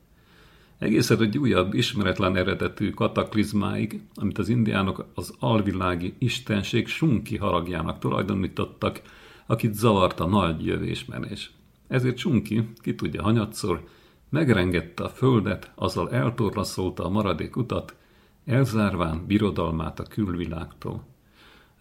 Egészen 0.77 1.21
egy 1.21 1.37
újabb, 1.37 1.73
ismeretlen 1.73 2.35
eredetű 2.35 2.89
kataklizmáig, 2.89 4.01
amit 4.15 4.37
az 4.37 4.49
indiánok 4.49 5.05
az 5.13 5.33
alvilági 5.39 6.13
istenség 6.17 6.87
Sunki 6.87 7.37
haragjának 7.37 7.99
tulajdonítottak, 7.99 9.01
akit 9.45 9.73
zavart 9.73 10.19
a 10.19 10.27
nagy 10.27 10.65
jövésmenés. 10.65 11.51
Ezért 11.87 12.17
Sunki, 12.17 12.69
ki 12.81 12.95
tudja 12.95 13.23
hanyatszor, 13.23 13.83
megrengette 14.29 15.03
a 15.03 15.09
földet, 15.09 15.71
azzal 15.75 16.11
eltorlaszolta 16.11 17.05
a 17.05 17.09
maradék 17.09 17.55
utat, 17.55 17.95
elzárván 18.45 19.25
birodalmát 19.27 19.99
a 19.99 20.03
külvilágtól. 20.03 21.07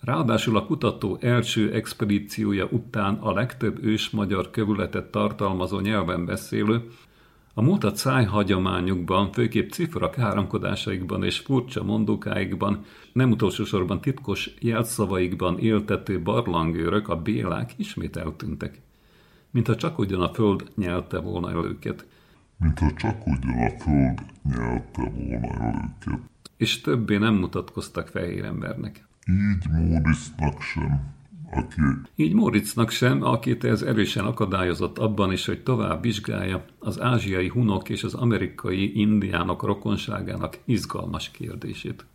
Ráadásul 0.00 0.56
a 0.56 0.66
kutató 0.66 1.18
első 1.20 1.72
expedíciója 1.72 2.66
után 2.70 3.14
a 3.14 3.32
legtöbb 3.32 3.84
ős 3.84 4.10
magyar 4.10 4.50
kövületet 4.50 5.10
tartalmazó 5.10 5.80
nyelven 5.80 6.24
beszélő, 6.24 6.90
a 7.58 7.62
mutat 7.62 7.96
szájhagyományukban, 7.96 9.32
főképp 9.32 9.70
cifra 9.70 10.10
káromkodásaikban 10.10 11.24
és 11.24 11.38
furcsa 11.38 11.84
mondókáikban, 11.84 12.84
nem 13.12 13.30
utolsó 13.30 13.64
sorban 13.64 14.00
titkos 14.00 14.50
jelszavaikban 14.60 15.58
éltető 15.58 16.22
barlangőrök, 16.22 17.08
a 17.08 17.22
bélák 17.22 17.72
ismét 17.76 18.16
eltűntek. 18.16 18.80
Mintha 19.50 19.76
csak 19.76 19.98
ugyan 19.98 20.20
a 20.20 20.28
föld 20.28 20.70
nyelte 20.76 21.18
volna 21.18 21.50
el 21.50 21.64
őket. 21.64 22.06
Mintha 22.56 22.92
csak 22.96 23.26
ugyan 23.26 23.58
a 23.58 23.70
föld 23.82 24.22
nyelte 24.42 25.10
volna 25.14 25.60
el 25.60 25.92
őket. 25.98 26.20
És 26.56 26.80
többé 26.80 27.16
nem 27.16 27.34
mutatkoztak 27.34 28.08
fehér 28.08 28.44
embernek. 28.44 29.07
Így 29.28 29.66
Móricznak 29.70 30.60
sem, 30.60 31.00
aki... 31.50 31.80
Így 32.16 32.34
Moritznak 32.34 32.90
sem, 32.90 33.22
akit 33.22 33.64
ez 33.64 33.82
erősen 33.82 34.24
akadályozott 34.24 34.98
abban 34.98 35.32
is, 35.32 35.46
hogy 35.46 35.62
tovább 35.62 36.02
vizsgálja 36.02 36.64
az 36.78 37.00
ázsiai 37.00 37.48
hunok 37.48 37.88
és 37.88 38.04
az 38.04 38.14
amerikai 38.14 38.98
indiánok 39.00 39.62
rokonságának 39.62 40.58
izgalmas 40.64 41.30
kérdését. 41.30 42.06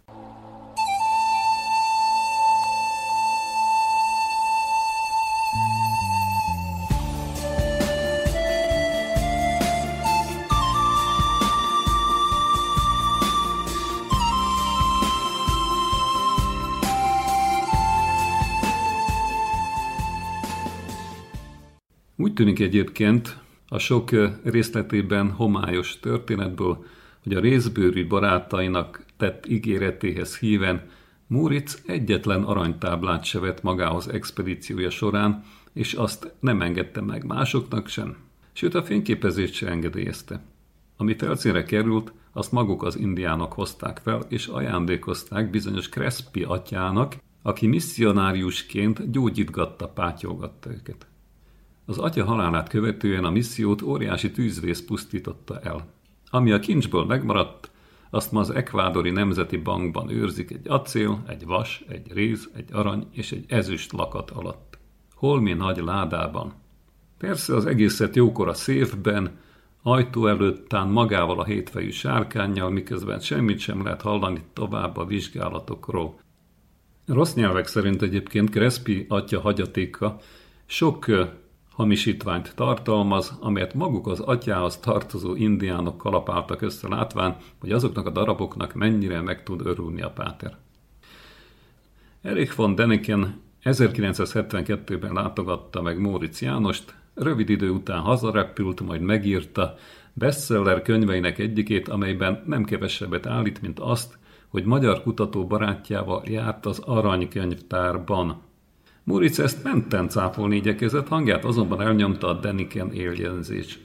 Úgy 22.33 22.39
tűnik 22.39 22.59
egyébként 22.59 23.37
a 23.67 23.77
sok 23.77 24.09
részletében 24.43 25.31
homályos 25.31 25.99
történetből, 25.99 26.85
hogy 27.23 27.33
a 27.33 27.39
részbőrű 27.39 28.07
barátainak 28.07 29.05
tett 29.17 29.47
ígéretéhez 29.47 30.37
híven 30.37 30.89
Múric 31.27 31.81
egyetlen 31.85 32.43
aranytáblát 32.43 33.23
se 33.23 33.39
vett 33.39 33.61
magához 33.61 34.07
expedíciója 34.07 34.89
során, 34.89 35.43
és 35.73 35.93
azt 35.93 36.33
nem 36.39 36.61
engedte 36.61 37.01
meg 37.01 37.25
másoknak 37.25 37.87
sem, 37.87 38.15
sőt 38.53 38.75
a 38.75 38.83
fényképezést 38.83 39.53
se 39.53 39.67
engedélyezte. 39.67 40.41
Ami 40.97 41.15
felszínre 41.17 41.63
került, 41.63 42.13
azt 42.31 42.51
maguk 42.51 42.83
az 42.83 42.97
indiánok 42.97 43.53
hozták 43.53 43.99
fel, 44.03 44.25
és 44.27 44.47
ajándékozták 44.47 45.49
bizonyos 45.49 45.89
Crespi 45.89 46.43
atyának, 46.43 47.15
aki 47.41 47.67
misszionáriusként 47.67 49.11
gyógyítgatta, 49.11 49.87
pátyolgatta 49.87 50.71
őket. 50.71 51.07
Az 51.85 51.97
atya 51.97 52.25
halálát 52.25 52.69
követően 52.69 53.23
a 53.23 53.29
missziót 53.29 53.81
óriási 53.81 54.31
tűzvész 54.31 54.85
pusztította 54.85 55.59
el. 55.59 55.93
Ami 56.29 56.51
a 56.51 56.59
kincsből 56.59 57.05
megmaradt, 57.05 57.71
azt 58.09 58.31
ma 58.31 58.39
az 58.39 58.49
Ekvádori 58.49 59.09
Nemzeti 59.09 59.57
Bankban 59.57 60.09
őrzik 60.09 60.51
egy 60.51 60.69
acél, 60.69 61.23
egy 61.27 61.45
vas, 61.45 61.83
egy 61.87 62.11
réz, 62.13 62.49
egy 62.55 62.69
arany 62.71 63.07
és 63.11 63.31
egy 63.31 63.45
ezüst 63.47 63.91
lakat 63.91 64.31
alatt. 64.31 64.77
Holmi 65.13 65.53
nagy 65.53 65.77
ládában. 65.77 66.53
Persze 67.17 67.55
az 67.55 67.65
egészet 67.65 68.15
jókor 68.15 68.47
a 68.47 68.53
széfben, 68.53 69.39
ajtó 69.81 70.27
előtt 70.27 70.67
tán 70.67 70.87
magával 70.87 71.39
a 71.39 71.43
hétfejű 71.43 71.89
sárkányjal, 71.89 72.69
miközben 72.69 73.19
semmit 73.19 73.59
sem 73.59 73.83
lehet 73.83 74.01
hallani 74.01 74.43
tovább 74.53 74.97
a 74.97 75.05
vizsgálatokról. 75.05 76.19
Rossz 77.05 77.33
nyelvek 77.33 77.67
szerint 77.67 78.01
egyébként 78.01 78.49
Crespi 78.49 79.05
atya 79.09 79.39
hagyatéka 79.39 80.17
sok 80.65 81.05
hamisítványt 81.75 82.55
tartalmaz, 82.55 83.37
amelyet 83.39 83.73
maguk 83.73 84.07
az 84.07 84.19
atyához 84.19 84.77
tartozó 84.77 85.35
indiánok 85.35 85.97
kalapáltak 85.97 86.61
össze 86.61 86.87
látván, 86.87 87.37
hogy 87.59 87.71
azoknak 87.71 88.05
a 88.05 88.09
daraboknak 88.09 88.73
mennyire 88.73 89.21
meg 89.21 89.43
tud 89.43 89.65
örülni 89.65 90.01
a 90.01 90.09
páter. 90.09 90.57
Erich 92.21 92.55
von 92.55 92.75
Deniken 92.75 93.41
1972-ben 93.63 95.13
látogatta 95.13 95.81
meg 95.81 95.99
Móricz 95.99 96.41
Jánost, 96.41 96.95
rövid 97.13 97.49
idő 97.49 97.69
után 97.69 97.99
hazarepült, 97.99 98.81
majd 98.81 99.01
megírta 99.01 99.75
bestseller 100.13 100.81
könyveinek 100.81 101.39
egyikét, 101.39 101.87
amelyben 101.87 102.43
nem 102.45 102.63
kevesebbet 102.63 103.25
állít, 103.25 103.61
mint 103.61 103.79
azt, 103.79 104.17
hogy 104.47 104.63
magyar 104.63 105.01
kutató 105.01 105.47
barátjával 105.47 106.23
járt 106.25 106.65
az 106.65 106.79
aranykönyvtárban, 106.79 108.41
Muric 109.03 109.39
ezt 109.39 109.63
menten 109.63 110.09
cáfolni 110.09 110.55
igyekezett, 110.55 111.07
hangját 111.07 111.45
azonban 111.45 111.81
elnyomta 111.81 112.27
a 112.27 112.39
Deniken 112.39 112.91
éljenzés. 112.91 113.79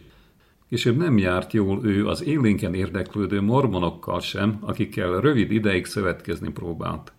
Később 0.69 0.97
nem 0.97 1.19
járt 1.19 1.53
jól 1.53 1.85
ő 1.85 2.07
az 2.07 2.25
élénken 2.25 2.75
érdeklődő 2.75 3.41
mormonokkal 3.41 4.21
sem, 4.21 4.59
akikkel 4.61 5.21
rövid 5.21 5.51
ideig 5.51 5.87
szövetkezni 5.87 6.51
próbált. 6.51 7.13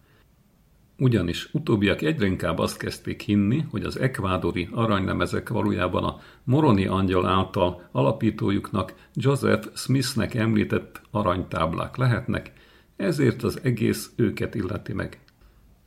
Ugyanis 0.98 1.50
utóbbiak 1.52 2.02
egyre 2.02 2.26
inkább 2.26 2.60
azt 2.60 2.78
kezdték 2.78 3.22
hinni, 3.22 3.66
hogy 3.70 3.84
az 3.84 4.00
ekvádori 4.00 4.68
aranylemezek 4.72 5.50
valójában 5.50 6.04
a 6.04 6.20
moroni 6.44 6.86
angyal 6.86 7.26
által 7.26 7.90
alapítójuknak 7.92 8.94
Joseph 9.14 9.68
Smithnek 9.76 10.34
említett 10.34 11.02
aranytáblák 11.12 11.98
lehetnek, 11.98 12.52
ezért 12.96 13.44
az 13.44 13.60
egész 13.64 14.12
őket 14.16 14.56
illeti 14.56 14.94
meg. 14.94 15.20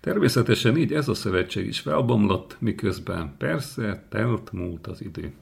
Természetesen 0.02 0.76
így 0.76 0.92
ez 0.92 1.08
a 1.08 1.14
szövetség 1.14 1.66
is 1.66 1.80
felbomlott, 1.80 2.56
miközben 2.58 3.34
persze 3.38 4.06
telt 4.08 4.52
múlt 4.52 4.86
az 4.86 5.02
idő. 5.02 5.32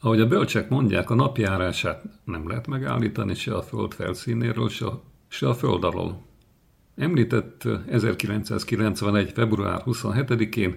Ahogy 0.00 0.20
a 0.20 0.26
bölcsek 0.26 0.68
mondják, 0.68 1.10
a 1.10 1.14
napjárását 1.14 2.02
nem 2.24 2.48
lehet 2.48 2.66
megállítani 2.66 3.34
se 3.34 3.54
a 3.54 3.62
föld 3.62 3.94
felszínéről, 3.94 4.68
se, 4.68 4.86
se 5.28 5.48
a 5.48 5.54
föld 5.54 5.84
alól. 5.84 6.22
Említett 6.96 7.68
1991. 7.88 9.32
február 9.32 9.82
27-én 9.84 10.76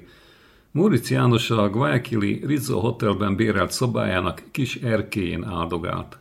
Móricz 0.72 1.10
János 1.10 1.50
a 1.50 1.70
Guayaquili 1.70 2.42
Rizzo 2.46 2.80
Hotelben 2.80 3.36
bérelt 3.36 3.72
szobájának 3.72 4.44
kis 4.52 4.76
erkéjén 4.76 5.44
áldogált. 5.44 6.18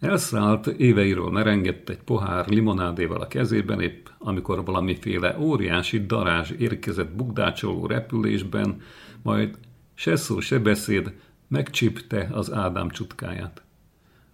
Elszállt, 0.00 0.66
éveiről 0.66 1.30
merengett 1.30 1.88
egy 1.88 2.02
pohár 2.02 2.48
limonádéval 2.48 3.20
a 3.20 3.28
kezében, 3.28 3.80
épp 3.80 4.06
amikor 4.18 4.64
valamiféle 4.64 5.36
óriási 5.38 6.06
darázs 6.06 6.50
érkezett 6.50 7.14
bugdácsoló 7.14 7.86
repülésben, 7.86 8.80
majd 9.22 9.58
se 9.94 10.16
szó, 10.16 10.40
se 10.40 10.58
beszéd 10.58 11.14
megcsipte 11.48 12.28
az 12.32 12.52
Ádám 12.52 12.88
csutkáját. 12.88 13.62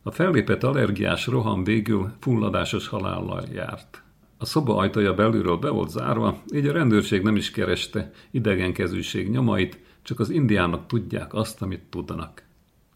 A 0.02 0.10
fellépett 0.10 0.62
allergiás 0.62 1.26
roham 1.26 1.64
végül 1.64 2.12
fulladásos 2.20 2.88
halállal 2.88 3.44
járt. 3.52 4.02
A 4.38 4.44
szoba 4.44 4.76
ajtaja 4.76 5.14
belülről 5.14 5.56
be 5.56 5.68
volt 5.68 5.90
zárva, 5.90 6.42
így 6.54 6.66
a 6.66 6.72
rendőrség 6.72 7.22
nem 7.22 7.36
is 7.36 7.50
kereste 7.50 8.10
idegenkezűség 8.30 9.30
nyomait, 9.30 9.78
csak 10.02 10.20
az 10.20 10.30
indiánok 10.30 10.86
tudják 10.86 11.34
azt, 11.34 11.62
amit 11.62 11.82
tudnak. 11.90 12.42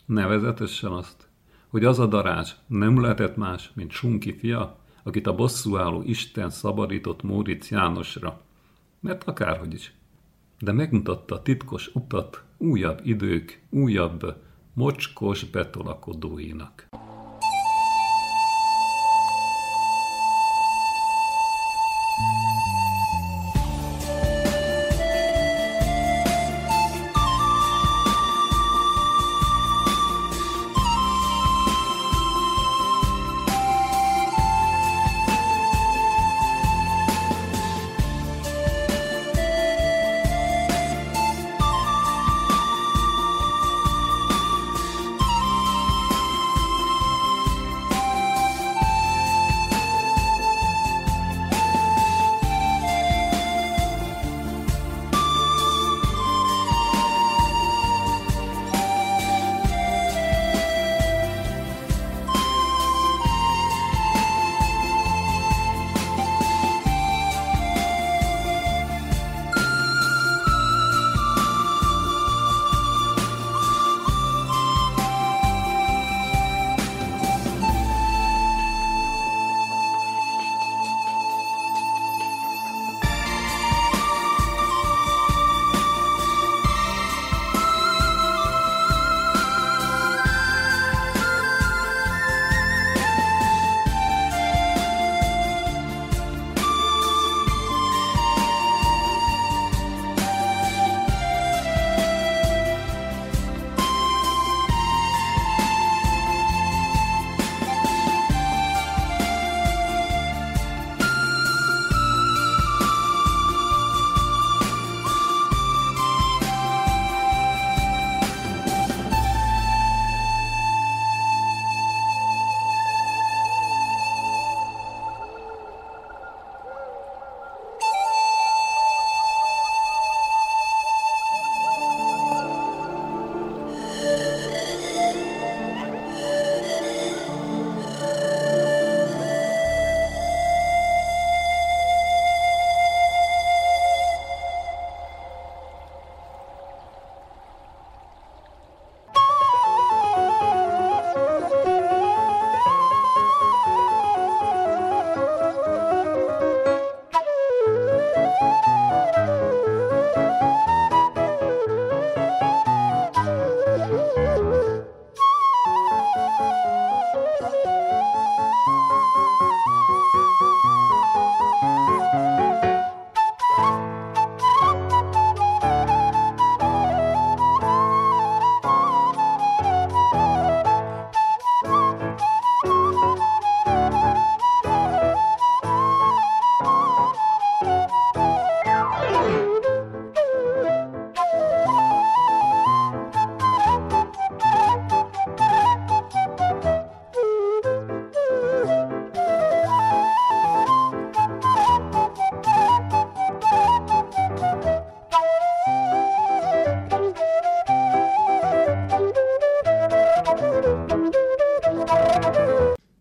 Nevezetesen 0.06 0.92
azt, 0.92 1.25
hogy 1.76 1.84
az 1.84 1.98
a 1.98 2.06
darázs 2.06 2.52
nem 2.66 3.00
lehetett 3.00 3.36
más, 3.36 3.70
mint 3.74 3.90
Sunki 3.90 4.36
fia, 4.38 4.78
akit 5.02 5.26
a 5.26 5.34
bosszúálló 5.34 6.02
Isten 6.02 6.50
szabadított 6.50 7.22
Móricz 7.22 7.70
Jánosra. 7.70 8.40
Mert 9.00 9.24
akárhogy 9.24 9.74
is. 9.74 9.92
De 10.58 10.72
megmutatta 10.72 11.34
a 11.34 11.42
titkos 11.42 11.90
utat 11.94 12.42
újabb 12.56 13.00
idők, 13.04 13.62
újabb 13.70 14.36
mocskos 14.74 15.44
betolakodóinak. 15.44 16.88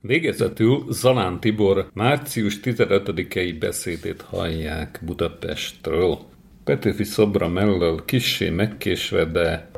Végezetül 0.07 0.85
Zalán 0.89 1.39
Tibor 1.39 1.89
március 1.93 2.59
15-i 2.63 3.55
beszédét 3.59 4.21
hallják 4.21 5.01
Budapestről. 5.05 6.17
Petőfi 6.63 7.03
szobra 7.03 7.47
mellől 7.47 8.05
kissé 8.05 8.49
megkésve, 8.49 9.25
de 9.25 9.69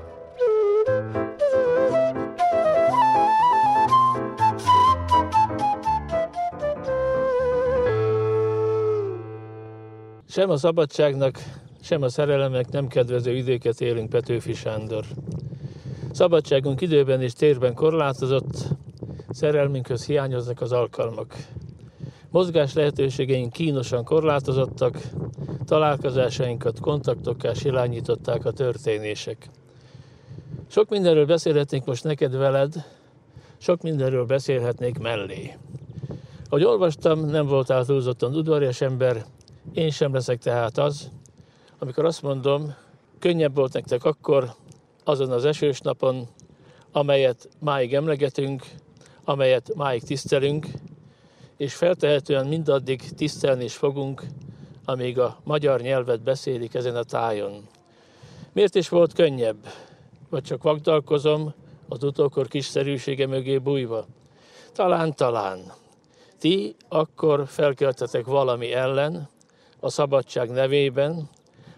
Sem 10.30 10.50
a 10.50 10.58
szabadságnak, 10.58 11.40
sem 11.82 12.02
a 12.02 12.10
szerelemnek 12.10 12.70
nem 12.70 12.88
kedvező 12.88 13.36
időket 13.36 13.82
élünk 13.82 14.10
Petőfi 14.10 14.54
Sándor. 14.54 15.06
Szabadságunk 16.12 16.82
időben 16.82 17.22
és 17.22 17.34
térben 17.34 17.74
korlátozott, 17.74 18.68
szerelmünkhöz 19.38 20.06
hiányoznak 20.06 20.62
az 20.62 20.72
alkalmak. 20.72 21.36
Mozgás 22.30 22.74
lehetőségeink 22.74 23.54
kínosan 23.54 24.04
korlátozottak, 24.04 25.02
találkozásainkat 25.66 26.80
kontaktokká 26.80 27.54
silányították 27.54 28.46
a 28.46 28.52
történések. 28.52 29.50
Sok 30.68 30.90
mindenről 30.90 31.26
beszélhetnék 31.26 31.86
most 31.86 32.04
neked 32.04 32.36
veled, 32.36 32.86
sok 33.58 33.82
mindenről 33.82 34.26
beszélhetnék 34.26 35.00
mellé. 35.00 35.58
Ahogy 36.50 36.64
olvastam, 36.64 37.26
nem 37.26 37.46
voltál 37.46 37.86
túlzottan 37.86 38.36
udvarias 38.36 38.82
ember, 38.82 39.26
én 39.74 39.90
sem 39.90 40.14
leszek 40.14 40.40
tehát 40.40 40.78
az, 40.78 41.12
amikor 41.80 42.06
azt 42.06 42.22
mondom, 42.22 42.74
könnyebb 43.20 43.56
volt 43.56 43.74
nektek 43.74 44.04
akkor, 44.04 44.54
azon 45.04 45.32
az 45.32 45.46
esős 45.46 45.80
napon, 45.80 46.28
amelyet 46.92 47.50
máig 47.60 47.94
emlegetünk, 47.94 48.66
amelyet 49.28 49.76
máig 49.76 50.04
tisztelünk, 50.04 50.68
és 51.58 51.74
feltehetően 51.74 52.48
mindaddig 52.48 53.02
tisztelni 53.16 53.64
is 53.64 53.76
fogunk, 53.76 54.24
amíg 54.86 55.20
a 55.20 55.38
magyar 55.44 55.82
nyelvet 55.82 56.22
beszélik 56.22 56.74
ezen 56.74 56.96
a 56.96 57.04
tájon. 57.04 57.68
Miért 58.54 58.76
is 58.76 58.90
volt 58.90 59.14
könnyebb? 59.14 59.68
Vagy 60.30 60.44
csak 60.44 60.64
vagdalkozom 60.64 61.54
az 61.88 62.04
utókor 62.04 62.48
kiszerűsége 62.48 63.28
mögé 63.28 63.58
bújva? 63.58 64.06
Talán, 64.74 65.16
talán. 65.16 65.60
Ti 66.40 66.76
akkor 66.88 67.48
felkeltetek 67.48 68.26
valami 68.26 68.74
ellen, 68.74 69.30
a 69.80 69.90
szabadság 69.90 70.50
nevében, 70.50 71.30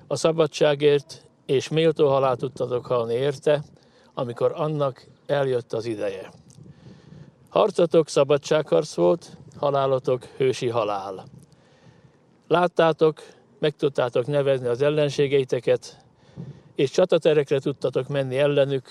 a 0.07 0.15
szabadságért 0.15 1.25
és 1.45 1.69
méltó 1.69 2.07
halált 2.07 2.39
tudtatok 2.39 2.85
halni 2.85 3.13
érte, 3.13 3.63
amikor 4.13 4.51
annak 4.55 5.07
eljött 5.25 5.73
az 5.73 5.85
ideje. 5.85 6.38
Harcotok 7.49 8.09
szabadságharc 8.09 8.93
volt, 8.93 9.37
halálotok 9.57 10.25
hősi 10.25 10.67
halál. 10.67 11.25
Láttátok, 12.47 13.21
meg 13.59 13.75
tudtátok 13.75 14.25
nevezni 14.25 14.67
az 14.67 14.81
ellenségeiteket, 14.81 16.03
és 16.75 16.91
csataterekre 16.91 17.59
tudtatok 17.59 18.07
menni 18.07 18.37
ellenük, 18.37 18.87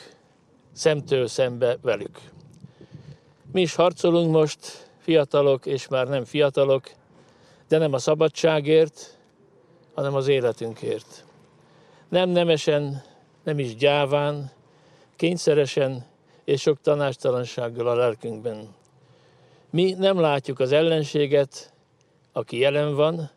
szemtől 0.72 1.26
szembe 1.26 1.78
velük. 1.82 2.20
Mi 3.52 3.60
is 3.60 3.74
harcolunk 3.74 4.30
most, 4.30 4.90
fiatalok 4.98 5.66
és 5.66 5.88
már 5.88 6.08
nem 6.08 6.24
fiatalok, 6.24 6.90
de 7.68 7.78
nem 7.78 7.92
a 7.92 7.98
szabadságért, 7.98 9.18
hanem 9.94 10.14
az 10.14 10.28
életünkért. 10.28 11.24
Nem 12.08 12.28
nemesen, 12.28 13.02
nem 13.44 13.58
is 13.58 13.76
gyáván, 13.76 14.50
kényszeresen 15.16 16.06
és 16.48 16.60
sok 16.60 16.80
tanástalansággal 16.80 17.86
a 17.86 17.94
lelkünkben. 17.94 18.68
Mi 19.70 19.92
nem 19.92 20.20
látjuk 20.20 20.60
az 20.60 20.72
ellenséget, 20.72 21.72
aki 22.32 22.58
jelen 22.58 22.94
van, 22.94 23.30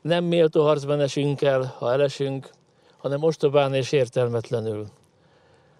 nem 0.00 0.24
méltó 0.24 0.62
harcban 0.62 1.00
esünk 1.00 1.42
el, 1.42 1.74
ha 1.78 1.92
elesünk, 1.92 2.50
hanem 2.96 3.22
ostobán 3.22 3.74
és 3.74 3.92
értelmetlenül. 3.92 4.86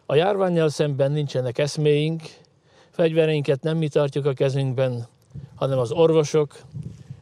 A 0.07 0.15
járványjal 0.15 0.69
szemben 0.69 1.13
nincsenek 1.13 1.59
eszméink, 1.59 2.23
fegyvereinket 2.91 3.63
nem 3.63 3.77
mi 3.77 3.89
tartjuk 3.89 4.27
a 4.27 4.33
kezünkben, 4.33 5.07
hanem 5.55 5.79
az 5.79 5.93
orvosok, 5.93 6.61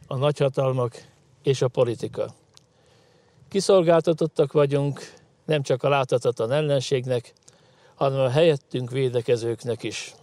a 0.07 0.15
nagyhatalmak 0.15 1.05
és 1.43 1.61
a 1.61 1.67
politika. 1.67 2.33
Kiszolgáltatottak 3.49 4.51
vagyunk 4.51 5.13
nem 5.45 5.61
csak 5.61 5.83
a 5.83 5.89
láthatatlan 5.89 6.51
ellenségnek, 6.51 7.33
hanem 7.95 8.19
a 8.19 8.29
helyettünk 8.29 8.91
védekezőknek 8.91 9.83
is. 9.83 10.13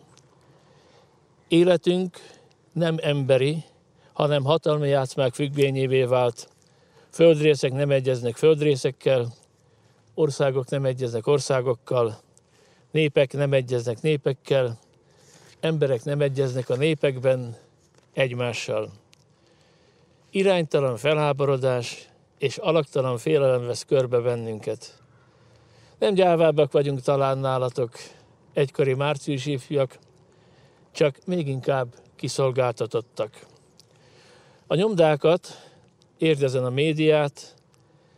Életünk 1.48 2.16
nem 2.72 2.96
emberi, 3.00 3.64
hanem 4.12 4.44
hatalmi 4.44 4.88
játszmák 4.88 5.34
függvényévé 5.34 6.04
vált. 6.04 6.48
Földrészek 7.10 7.72
nem 7.72 7.90
egyeznek 7.90 8.36
földrészekkel, 8.36 9.32
országok 10.14 10.68
nem 10.68 10.84
egyeznek 10.84 11.26
országokkal, 11.26 12.18
népek 12.90 13.32
nem 13.32 13.52
egyeznek 13.52 14.00
népekkel, 14.00 14.78
emberek 15.60 16.04
nem 16.04 16.20
egyeznek 16.20 16.68
a 16.68 16.76
népekben 16.76 17.56
egymással. 18.12 18.90
Iránytalan 20.30 20.96
felháborodás 20.96 22.08
és 22.38 22.56
alaktalan 22.56 23.18
félelem 23.18 23.66
vesz 23.66 23.84
körbe 23.84 24.18
bennünket. 24.18 25.01
Nem 26.02 26.14
gyávábbak 26.14 26.72
vagyunk 26.72 27.00
talán 27.00 27.38
nálatok, 27.38 27.90
egykori 28.52 28.94
március 28.94 29.46
ifjak, 29.46 29.98
csak 30.92 31.18
még 31.26 31.48
inkább 31.48 31.94
kiszolgáltatottak. 32.16 33.46
A 34.66 34.74
nyomdákat, 34.74 35.70
érdezen 36.18 36.64
a 36.64 36.70
médiát, 36.70 37.54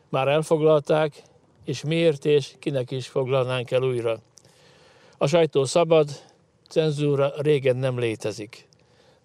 már 0.08 0.28
elfoglalták, 0.28 1.22
és 1.64 1.82
miért 1.82 2.24
és 2.24 2.54
kinek 2.58 2.90
is 2.90 3.08
foglalnánk 3.08 3.70
el 3.70 3.82
újra. 3.82 4.18
A 5.18 5.26
sajtó 5.26 5.64
szabad, 5.64 6.10
cenzúra 6.68 7.32
régen 7.36 7.76
nem 7.76 7.98
létezik. 7.98 8.68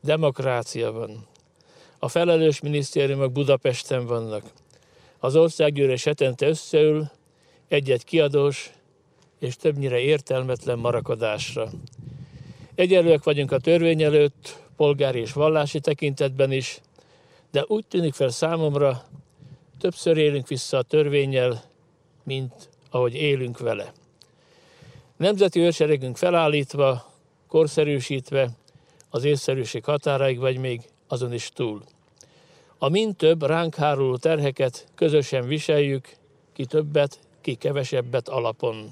Demokrácia 0.02 0.92
van. 0.92 1.28
A 2.00 2.08
felelős 2.08 2.60
minisztériumok 2.60 3.32
Budapesten 3.32 4.06
vannak. 4.06 4.44
Az 5.20 5.36
országgyűlés 5.36 6.04
hetente 6.04 6.48
összeül, 6.48 7.12
egy-egy 7.70 8.04
kiadós 8.04 8.72
és 9.40 9.56
többnyire 9.56 10.00
értelmetlen 10.00 10.80
marakodásra. 10.80 11.70
Egyelőek 12.76 13.24
vagyunk 13.24 13.52
a 13.52 13.60
törvény 13.60 14.04
előtt, 14.04 14.64
polgári 14.76 15.20
és 15.20 15.34
vallási 15.34 15.80
tekintetben 15.80 16.52
is, 16.52 16.82
de 17.52 17.64
úgy 17.68 17.86
tűnik 17.86 18.14
fel 18.14 18.30
számomra, 18.30 19.04
többször 19.80 20.18
élünk 20.18 20.48
vissza 20.48 20.78
a 20.78 20.82
törvényel, 20.82 21.64
mint 22.24 22.70
ahogy 22.90 23.14
élünk 23.14 23.60
vele. 23.60 23.94
Nemzeti 25.18 25.60
őrseregünk 25.60 26.18
felállítva, 26.18 27.14
korszerűsítve, 27.48 28.50
az 29.10 29.24
észszerűség 29.24 29.84
határaig 29.84 30.40
vagy 30.40 30.58
még 30.58 30.82
azon 31.08 31.34
is 31.34 31.50
túl. 31.54 31.84
A 32.78 32.90
mind 32.90 33.16
több 33.16 33.44
ránk 33.44 33.76
háruló 33.76 34.18
terheket 34.18 34.88
közösen 34.96 35.48
viseljük, 35.48 36.16
ki 36.54 36.66
többet, 36.66 37.20
ki 37.50 37.56
kevesebbet 37.56 38.28
alapon. 38.28 38.90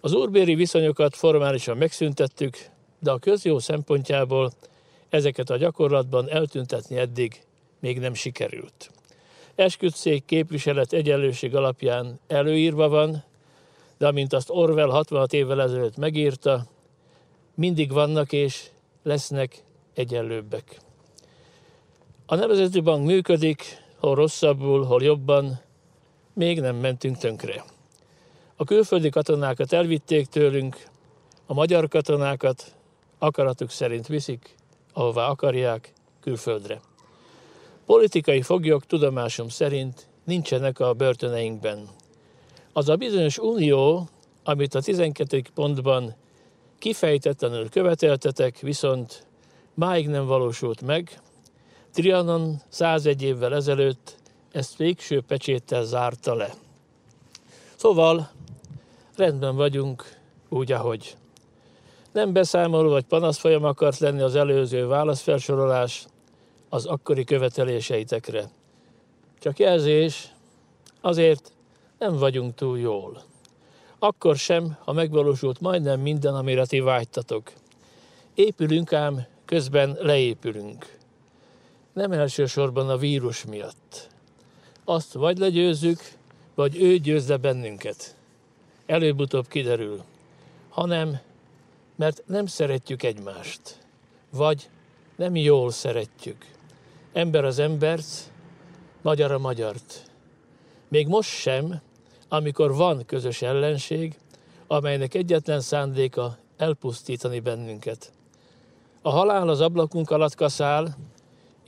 Az 0.00 0.12
úrbéri 0.12 0.54
viszonyokat 0.54 1.16
formálisan 1.16 1.76
megszüntettük, 1.76 2.56
de 2.98 3.10
a 3.10 3.18
közjó 3.18 3.58
szempontjából 3.58 4.52
ezeket 5.08 5.50
a 5.50 5.56
gyakorlatban 5.56 6.30
eltüntetni 6.30 6.96
eddig 6.96 7.40
még 7.80 7.98
nem 7.98 8.14
sikerült. 8.14 8.90
Esküdszék 9.54 10.24
képviselet 10.24 10.92
egyenlőség 10.92 11.54
alapján 11.54 12.20
előírva 12.26 12.88
van, 12.88 13.24
de 13.98 14.06
amint 14.06 14.32
azt 14.32 14.50
Orwell 14.50 14.90
66 14.90 15.32
évvel 15.32 15.62
ezelőtt 15.62 15.96
megírta, 15.96 16.66
mindig 17.54 17.92
vannak 17.92 18.32
és 18.32 18.70
lesznek 19.02 19.62
egyenlőbbek. 19.94 20.80
A 22.26 22.34
Nemzeti 22.34 22.80
Bank 22.80 23.06
működik, 23.06 23.62
hol 23.96 24.14
rosszabbul, 24.14 24.84
hol 24.84 25.02
jobban, 25.02 25.66
még 26.38 26.60
nem 26.60 26.76
mentünk 26.76 27.16
tönkre. 27.16 27.64
A 28.56 28.64
külföldi 28.64 29.08
katonákat 29.08 29.72
elvitték 29.72 30.26
tőlünk, 30.26 30.86
a 31.46 31.54
magyar 31.54 31.88
katonákat 31.88 32.74
akaratuk 33.18 33.70
szerint 33.70 34.06
viszik, 34.06 34.54
ahová 34.92 35.26
akarják, 35.28 35.92
külföldre. 36.20 36.80
Politikai 37.86 38.42
foglyok 38.42 38.86
tudomásom 38.86 39.48
szerint 39.48 40.08
nincsenek 40.24 40.80
a 40.80 40.92
börtöneinkben. 40.92 41.88
Az 42.72 42.88
a 42.88 42.96
bizonyos 42.96 43.38
unió, 43.38 44.08
amit 44.44 44.74
a 44.74 44.80
12. 44.80 45.42
pontban 45.54 46.14
kifejtetlenül 46.78 47.68
követeltetek, 47.68 48.58
viszont 48.58 49.26
máig 49.74 50.08
nem 50.08 50.26
valósult 50.26 50.82
meg, 50.82 51.20
Trianon 51.92 52.60
101 52.68 53.22
évvel 53.22 53.54
ezelőtt 53.54 54.17
ezt 54.58 54.76
végső 54.76 55.20
pecséttel 55.20 55.84
zárta 55.84 56.34
le. 56.34 56.54
Szóval 57.76 58.30
rendben 59.16 59.56
vagyunk 59.56 60.16
úgy, 60.48 60.72
ahogy. 60.72 61.16
Nem 62.12 62.32
beszámoló 62.32 62.88
vagy 62.88 63.04
panaszfolyam 63.04 63.64
akart 63.64 63.98
lenni 63.98 64.20
az 64.20 64.34
előző 64.34 64.86
válaszfelsorolás 64.86 66.06
az 66.68 66.86
akkori 66.86 67.24
követeléseitekre. 67.24 68.50
Csak 69.40 69.58
jelzés, 69.58 70.32
azért 71.00 71.52
nem 71.98 72.16
vagyunk 72.16 72.54
túl 72.54 72.78
jól. 72.78 73.22
Akkor 73.98 74.36
sem, 74.36 74.76
ha 74.84 74.92
megvalósult 74.92 75.60
majdnem 75.60 76.00
minden, 76.00 76.34
amire 76.34 76.66
ti 76.66 76.80
vágytatok. 76.80 77.52
Épülünk 78.34 78.92
ám, 78.92 79.26
közben 79.44 79.96
leépülünk. 80.00 80.98
Nem 81.92 82.12
elsősorban 82.12 82.88
a 82.88 82.96
vírus 82.96 83.44
miatt. 83.44 84.16
Azt 84.88 85.12
vagy 85.12 85.38
legyőzzük, 85.38 86.00
vagy 86.54 86.82
ő 86.82 86.96
győzze 86.96 87.36
bennünket. 87.36 88.16
Előbb-utóbb 88.86 89.48
kiderül. 89.48 90.02
Hanem, 90.68 91.18
mert 91.96 92.22
nem 92.26 92.46
szeretjük 92.46 93.02
egymást. 93.02 93.78
Vagy 94.30 94.70
nem 95.16 95.36
jól 95.36 95.70
szeretjük. 95.70 96.46
Ember 97.12 97.44
az 97.44 97.58
embert, 97.58 98.32
magyar 99.02 99.32
a 99.32 99.38
magyart. 99.38 100.10
Még 100.88 101.06
most 101.06 101.30
sem, 101.30 101.80
amikor 102.28 102.74
van 102.74 103.04
közös 103.06 103.42
ellenség, 103.42 104.18
amelynek 104.66 105.14
egyetlen 105.14 105.60
szándéka 105.60 106.38
elpusztítani 106.56 107.40
bennünket. 107.40 108.12
A 109.02 109.10
halál 109.10 109.48
az 109.48 109.60
ablakunk 109.60 110.10
alatt 110.10 110.34
kaszál, 110.34 110.96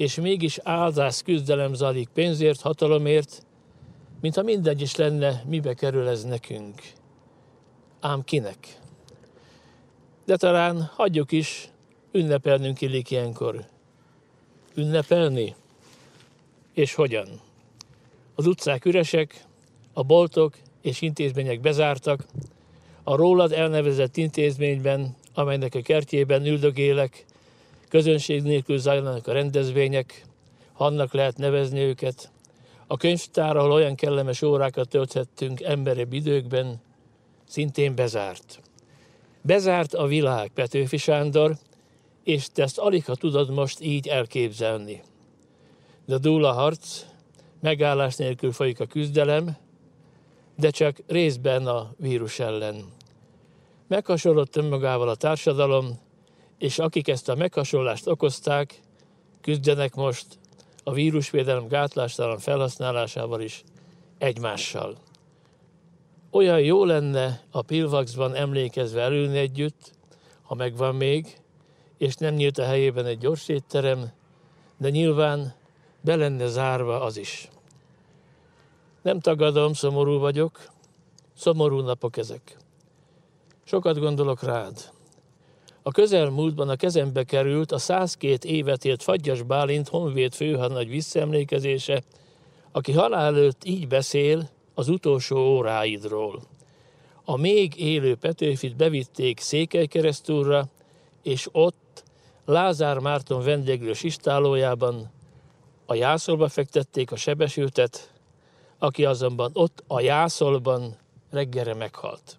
és 0.01 0.14
mégis 0.14 0.59
áldás 0.62 1.22
küzdelem 1.22 1.74
zajlik 1.74 2.09
pénzért, 2.09 2.61
hatalomért, 2.61 3.46
mintha 4.20 4.42
mindegy 4.42 4.80
is 4.80 4.96
lenne, 4.96 5.42
mibe 5.46 5.74
kerül 5.74 6.09
ez 6.09 6.24
nekünk. 6.24 6.82
Ám 8.01 8.24
kinek? 8.24 8.78
De 10.24 10.36
talán 10.36 10.82
hagyjuk 10.82 11.32
is, 11.32 11.70
ünnepelnünk 12.12 12.80
illik 12.80 13.11
ilyenkor. 13.11 13.64
Ünnepelni? 14.74 15.55
És 16.74 16.94
hogyan? 16.94 17.28
Az 18.34 18.46
utcák 18.46 18.84
üresek, 18.84 19.44
a 19.92 20.03
boltok 20.03 20.55
és 20.82 21.01
intézmények 21.01 21.61
bezártak, 21.61 22.24
a 23.03 23.16
rólad 23.16 23.53
elnevezett 23.53 24.16
intézményben, 24.16 25.16
amelynek 25.34 25.74
a 25.74 25.82
kertjében 25.82 26.46
üldögélek, 26.46 27.24
közönség 27.91 28.43
nélkül 28.43 28.78
zajlanak 28.78 29.26
a 29.26 29.32
rendezvények, 29.32 30.24
annak 30.76 31.12
lehet 31.12 31.36
nevezni 31.36 31.80
őket. 31.80 32.30
A 32.86 32.97
könyvtár, 32.97 33.57
ahol 33.57 33.72
olyan 33.72 33.95
kellemes 33.95 34.43
órákat 34.43 34.88
tölthettünk 34.88 35.61
emberebb 35.61 36.12
időkben, 36.12 36.80
szintén 37.49 37.95
bezárt. 37.95 38.61
Bezárt 39.43 39.95
a 39.95 40.07
világ, 40.07 40.51
Petőfi 40.55 40.97
Sándor, 40.97 41.57
és 42.24 42.47
te 42.53 42.62
ezt 42.62 42.78
alig 42.78 43.05
ha 43.05 43.14
tudod 43.14 43.51
most 43.51 43.80
így 43.80 44.07
elképzelni. 44.07 45.03
De 46.07 46.18
dúl 46.18 46.45
a 46.45 46.53
harc, 46.53 47.05
megállás 47.61 48.16
nélkül 48.16 48.53
folyik 48.53 48.80
a 48.80 48.86
küzdelem, 48.86 49.57
de 50.57 50.70
csak 50.70 50.97
részben 51.07 51.66
a 51.66 51.93
vírus 51.97 52.38
ellen. 52.38 52.84
Meghasonlott 53.88 54.57
önmagával 54.57 55.09
a 55.09 55.14
társadalom, 55.14 55.99
és 56.61 56.79
akik 56.79 57.09
ezt 57.09 57.29
a 57.29 57.35
meghasonlást 57.35 58.07
okozták, 58.07 58.81
küzdenek 59.41 59.95
most 59.95 60.27
a 60.85 60.93
vírusvédelem 60.93 61.69
gátlástalan 61.69 62.39
felhasználásával 62.39 63.41
is 63.41 63.65
egymással. 64.19 64.97
Olyan 66.31 66.61
jó 66.61 66.85
lenne 66.85 67.43
a 67.51 67.63
Pilvaxban 67.63 68.35
emlékezve 68.35 69.01
elülni 69.01 69.39
együtt, 69.39 69.93
ha 70.43 70.55
megvan 70.55 70.95
még, 70.95 71.41
és 71.99 72.15
nem 72.15 72.35
nyílt 72.35 72.59
a 72.59 72.65
helyében 72.65 73.07
egy 73.07 73.19
gyors 73.19 73.49
étterem, 73.49 74.13
de 74.77 74.91
nyilván 74.91 75.55
be 76.01 76.17
lenne 76.17 76.47
zárva 76.47 77.01
az 77.01 77.17
is. 77.17 77.49
Nem 79.03 79.21
tagadom, 79.21 79.73
szomorú 79.73 80.19
vagyok, 80.19 80.71
szomorú 81.37 81.81
napok 81.81 82.17
ezek. 82.17 82.57
Sokat 83.65 83.99
gondolok 83.99 84.43
rád. 84.43 84.91
A 85.83 85.91
közelmúltban 85.91 86.68
a 86.68 86.76
kezembe 86.76 87.24
került 87.24 87.72
a 87.72 87.78
102 87.78 88.45
évet 88.45 88.85
élt 88.85 89.03
Fagyas 89.03 89.43
Bálint 89.43 89.89
honvéd 89.89 90.35
főhadnagy 90.35 90.89
visszaemlékezése, 90.89 92.03
aki 92.72 92.93
halál 92.93 93.37
előtt 93.37 93.64
így 93.64 93.89
beszél 93.89 94.49
az 94.74 94.89
utolsó 94.89 95.37
óráidról. 95.37 96.43
A 97.24 97.37
még 97.37 97.81
élő 97.81 98.14
Petőfit 98.14 98.76
bevitték 98.76 99.41
Székelykeresztúrra, 99.41 100.68
és 101.22 101.49
ott 101.53 102.03
Lázár 102.45 102.99
Márton 102.99 103.43
vendéglős 103.43 104.03
istálójában 104.03 105.11
a 105.87 105.95
jászolba 105.95 106.49
fektették 106.49 107.12
a 107.12 107.16
sebesültet, 107.16 108.12
aki 108.78 109.05
azonban 109.05 109.51
ott 109.55 109.85
a 109.87 110.01
jászolban 110.01 110.97
reggelre 111.31 111.74
meghalt. 111.74 112.39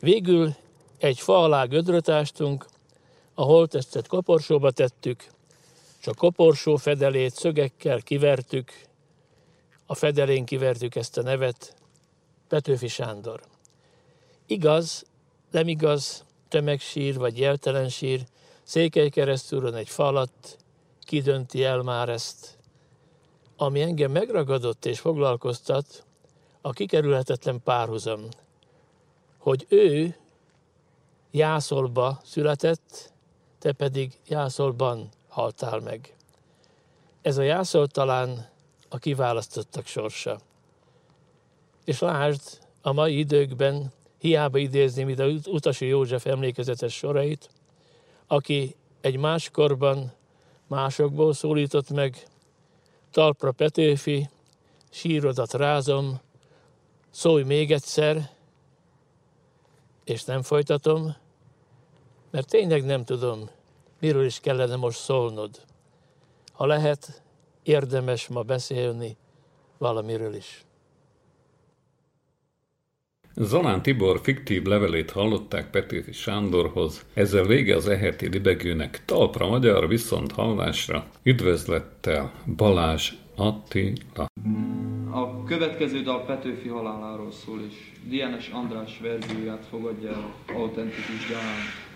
Végül 0.00 0.54
egy 1.02 1.20
fa 1.20 1.42
alá 1.42 1.64
gödröt 1.64 2.08
ástunk, 2.08 2.66
a 3.34 3.42
holttestet 3.42 4.06
koporsóba 4.06 4.70
tettük, 4.70 5.26
és 6.00 6.06
a 6.06 6.14
koporsó 6.14 6.76
fedelét 6.76 7.34
szögekkel 7.34 8.02
kivertük, 8.02 8.72
a 9.86 9.94
fedelén 9.94 10.44
kivertük 10.44 10.94
ezt 10.94 11.18
a 11.18 11.22
nevet, 11.22 11.74
Petőfi 12.48 12.88
Sándor. 12.88 13.40
Igaz, 14.46 15.04
nem 15.50 15.68
igaz, 15.68 16.24
tömegsír 16.48 17.18
vagy 17.18 17.38
jeltelen 17.38 17.88
sír, 17.88 18.24
Székely 18.62 19.08
keresztúron 19.08 19.74
egy 19.74 19.88
falat, 19.88 20.58
kidönti 21.00 21.64
el 21.64 21.82
már 21.82 22.08
ezt. 22.08 22.58
Ami 23.56 23.80
engem 23.80 24.10
megragadott 24.10 24.84
és 24.84 25.00
foglalkoztat, 25.00 26.04
a 26.60 26.72
kikerülhetetlen 26.72 27.60
párhuzam, 27.62 28.28
hogy 29.38 29.66
ő 29.68 30.16
Jászolba 31.34 32.20
született, 32.24 33.12
te 33.58 33.72
pedig 33.72 34.18
Jászolban 34.26 35.08
haltál 35.28 35.80
meg. 35.80 36.16
Ez 37.22 37.38
a 37.38 37.42
Jászol 37.42 37.86
talán 37.86 38.48
a 38.88 38.98
kiválasztottak 38.98 39.86
sorsa. 39.86 40.40
És 41.84 41.98
lásd, 41.98 42.40
a 42.82 42.92
mai 42.92 43.18
időkben 43.18 43.92
hiába 44.18 44.58
idézni, 44.58 45.02
mint 45.02 45.18
a 45.18 45.26
Utasi 45.46 45.86
József 45.86 46.26
emlékezetes 46.26 46.94
sorait, 46.94 47.50
aki 48.26 48.76
egy 49.00 49.16
máskorban 49.16 50.12
másokból 50.66 51.32
szólított 51.32 51.90
meg, 51.90 52.26
talpra 53.10 53.52
Petőfi, 53.52 54.28
sírodat 54.90 55.52
rázom, 55.52 56.20
szólj 57.10 57.42
még 57.42 57.72
egyszer, 57.72 58.30
és 60.04 60.24
nem 60.24 60.42
folytatom, 60.42 61.20
mert 62.32 62.48
tényleg 62.48 62.84
nem 62.84 63.04
tudom, 63.04 63.50
miről 64.00 64.24
is 64.24 64.40
kellene 64.40 64.76
most 64.76 64.98
szólnod. 64.98 65.50
Ha 66.52 66.66
lehet, 66.66 67.22
érdemes 67.62 68.28
ma 68.28 68.42
beszélni 68.42 69.16
valamiről 69.78 70.34
is. 70.34 70.64
Zalán 73.34 73.82
Tibor 73.82 74.20
fiktív 74.22 74.62
levelét 74.62 75.10
hallották 75.10 75.70
Petőfi 75.70 76.12
Sándorhoz, 76.12 77.06
ezzel 77.14 77.44
vége 77.44 77.76
az 77.76 77.88
eheti 77.88 78.28
libegőnek 78.28 79.04
talpra 79.04 79.48
magyar 79.48 79.88
viszont 79.88 80.32
hallásra. 80.32 81.06
Üdvözlettel 81.22 82.32
Balázs 82.56 83.12
Attila. 83.36 84.26
A 85.10 85.44
következő 85.44 86.02
dal 86.02 86.24
Petőfi 86.24 86.68
haláláról 86.68 87.32
szól, 87.32 87.60
és 87.68 87.74
Dienes 88.08 88.48
András 88.48 88.98
verzióját 89.02 89.64
fogadja 89.70 90.10
el 90.10 90.34
autentikus 90.54 91.28
dalán. 91.28 91.91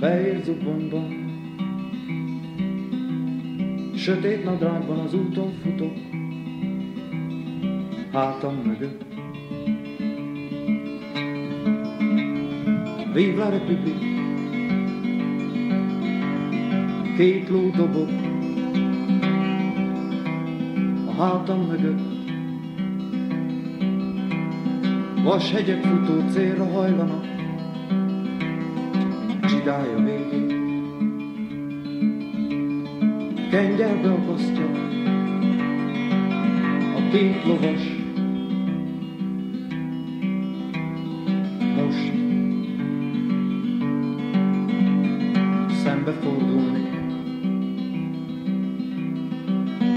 Fehér 0.00 0.42
zubbonyban, 0.44 1.08
sötét 3.96 4.44
nadrágban 4.44 4.98
az 4.98 5.14
úton 5.14 5.52
futok, 5.62 5.92
hátam 8.12 8.54
mögött. 8.54 9.04
Vive 13.12 13.44
la 13.44 13.48
Republik, 13.48 13.98
két 17.16 17.48
ló 17.48 17.70
a 21.06 21.12
hátam 21.22 21.60
mögött. 21.60 22.00
Vashegyek 25.22 25.82
futó 25.82 26.28
célra 26.30 26.64
hajlanak, 26.64 27.37
csidája 29.68 29.98
végén. 29.98 30.66
kengyelbe 33.50 34.10
akasztja 34.10 34.70
a 36.96 37.10
két 37.10 37.44
lovas. 37.44 37.96
Most 41.76 42.12
szembefordulni. 45.82 46.90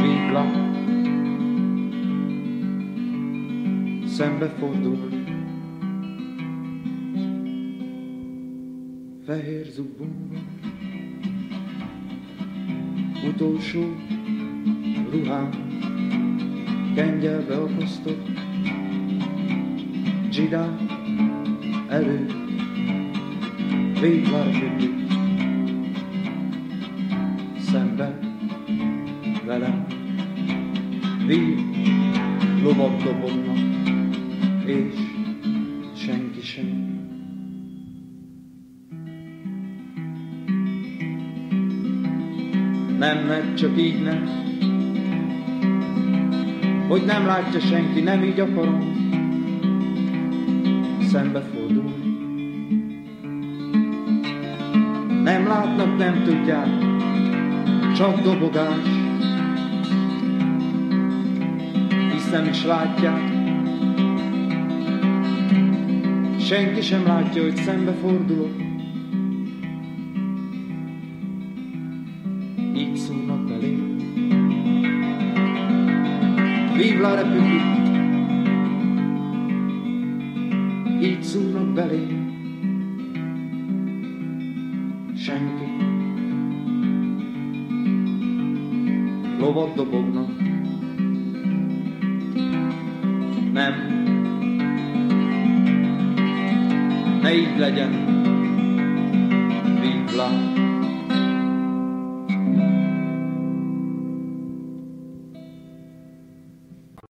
Végla 0.02 0.46
szembefordulni. 4.06 5.41
Fehér 9.32 9.66
zubbonban 9.66 10.60
utolsó 13.28 13.96
ruhám 15.10 15.50
kengyelbe 16.96 17.56
akasztott 17.56 18.28
Dzsidá 20.30 20.78
elő 21.90 22.26
végvárfüggő 24.02 25.06
szembe 27.60 28.20
velem 29.46 29.86
vív 31.26 31.58
lovak 32.64 33.04
Nem, 43.32 43.46
nem, 43.46 43.56
csak 43.56 43.78
így 43.78 44.02
nem. 44.02 44.30
Hogy 46.88 47.04
nem 47.06 47.26
látja 47.26 47.60
senki, 47.60 48.02
nem 48.02 48.24
így 48.24 48.40
akarom 48.40 49.00
szembefordulni. 51.10 52.16
Nem 55.24 55.48
látnak, 55.48 55.98
nem 55.98 56.24
tudják, 56.24 56.68
csak 57.96 58.22
dobogás. 58.22 58.88
Hiszem 62.14 62.48
is 62.48 62.66
látják, 62.66 63.22
senki 66.40 66.82
sem 66.82 67.06
látja, 67.06 67.42
hogy 67.42 67.56
szembefordulok. 67.56 68.71
La 77.02 77.16
République! 77.16 77.62
Így 81.02 81.24
szólnak 81.24 81.74
belém. 81.74 82.30
Senki. 85.16 85.66
Lovat 89.40 89.76
dobognak. 89.76 90.30
Nem. 93.54 93.74
Ne 97.22 97.36
így 97.36 97.58
legyen. 97.58 98.01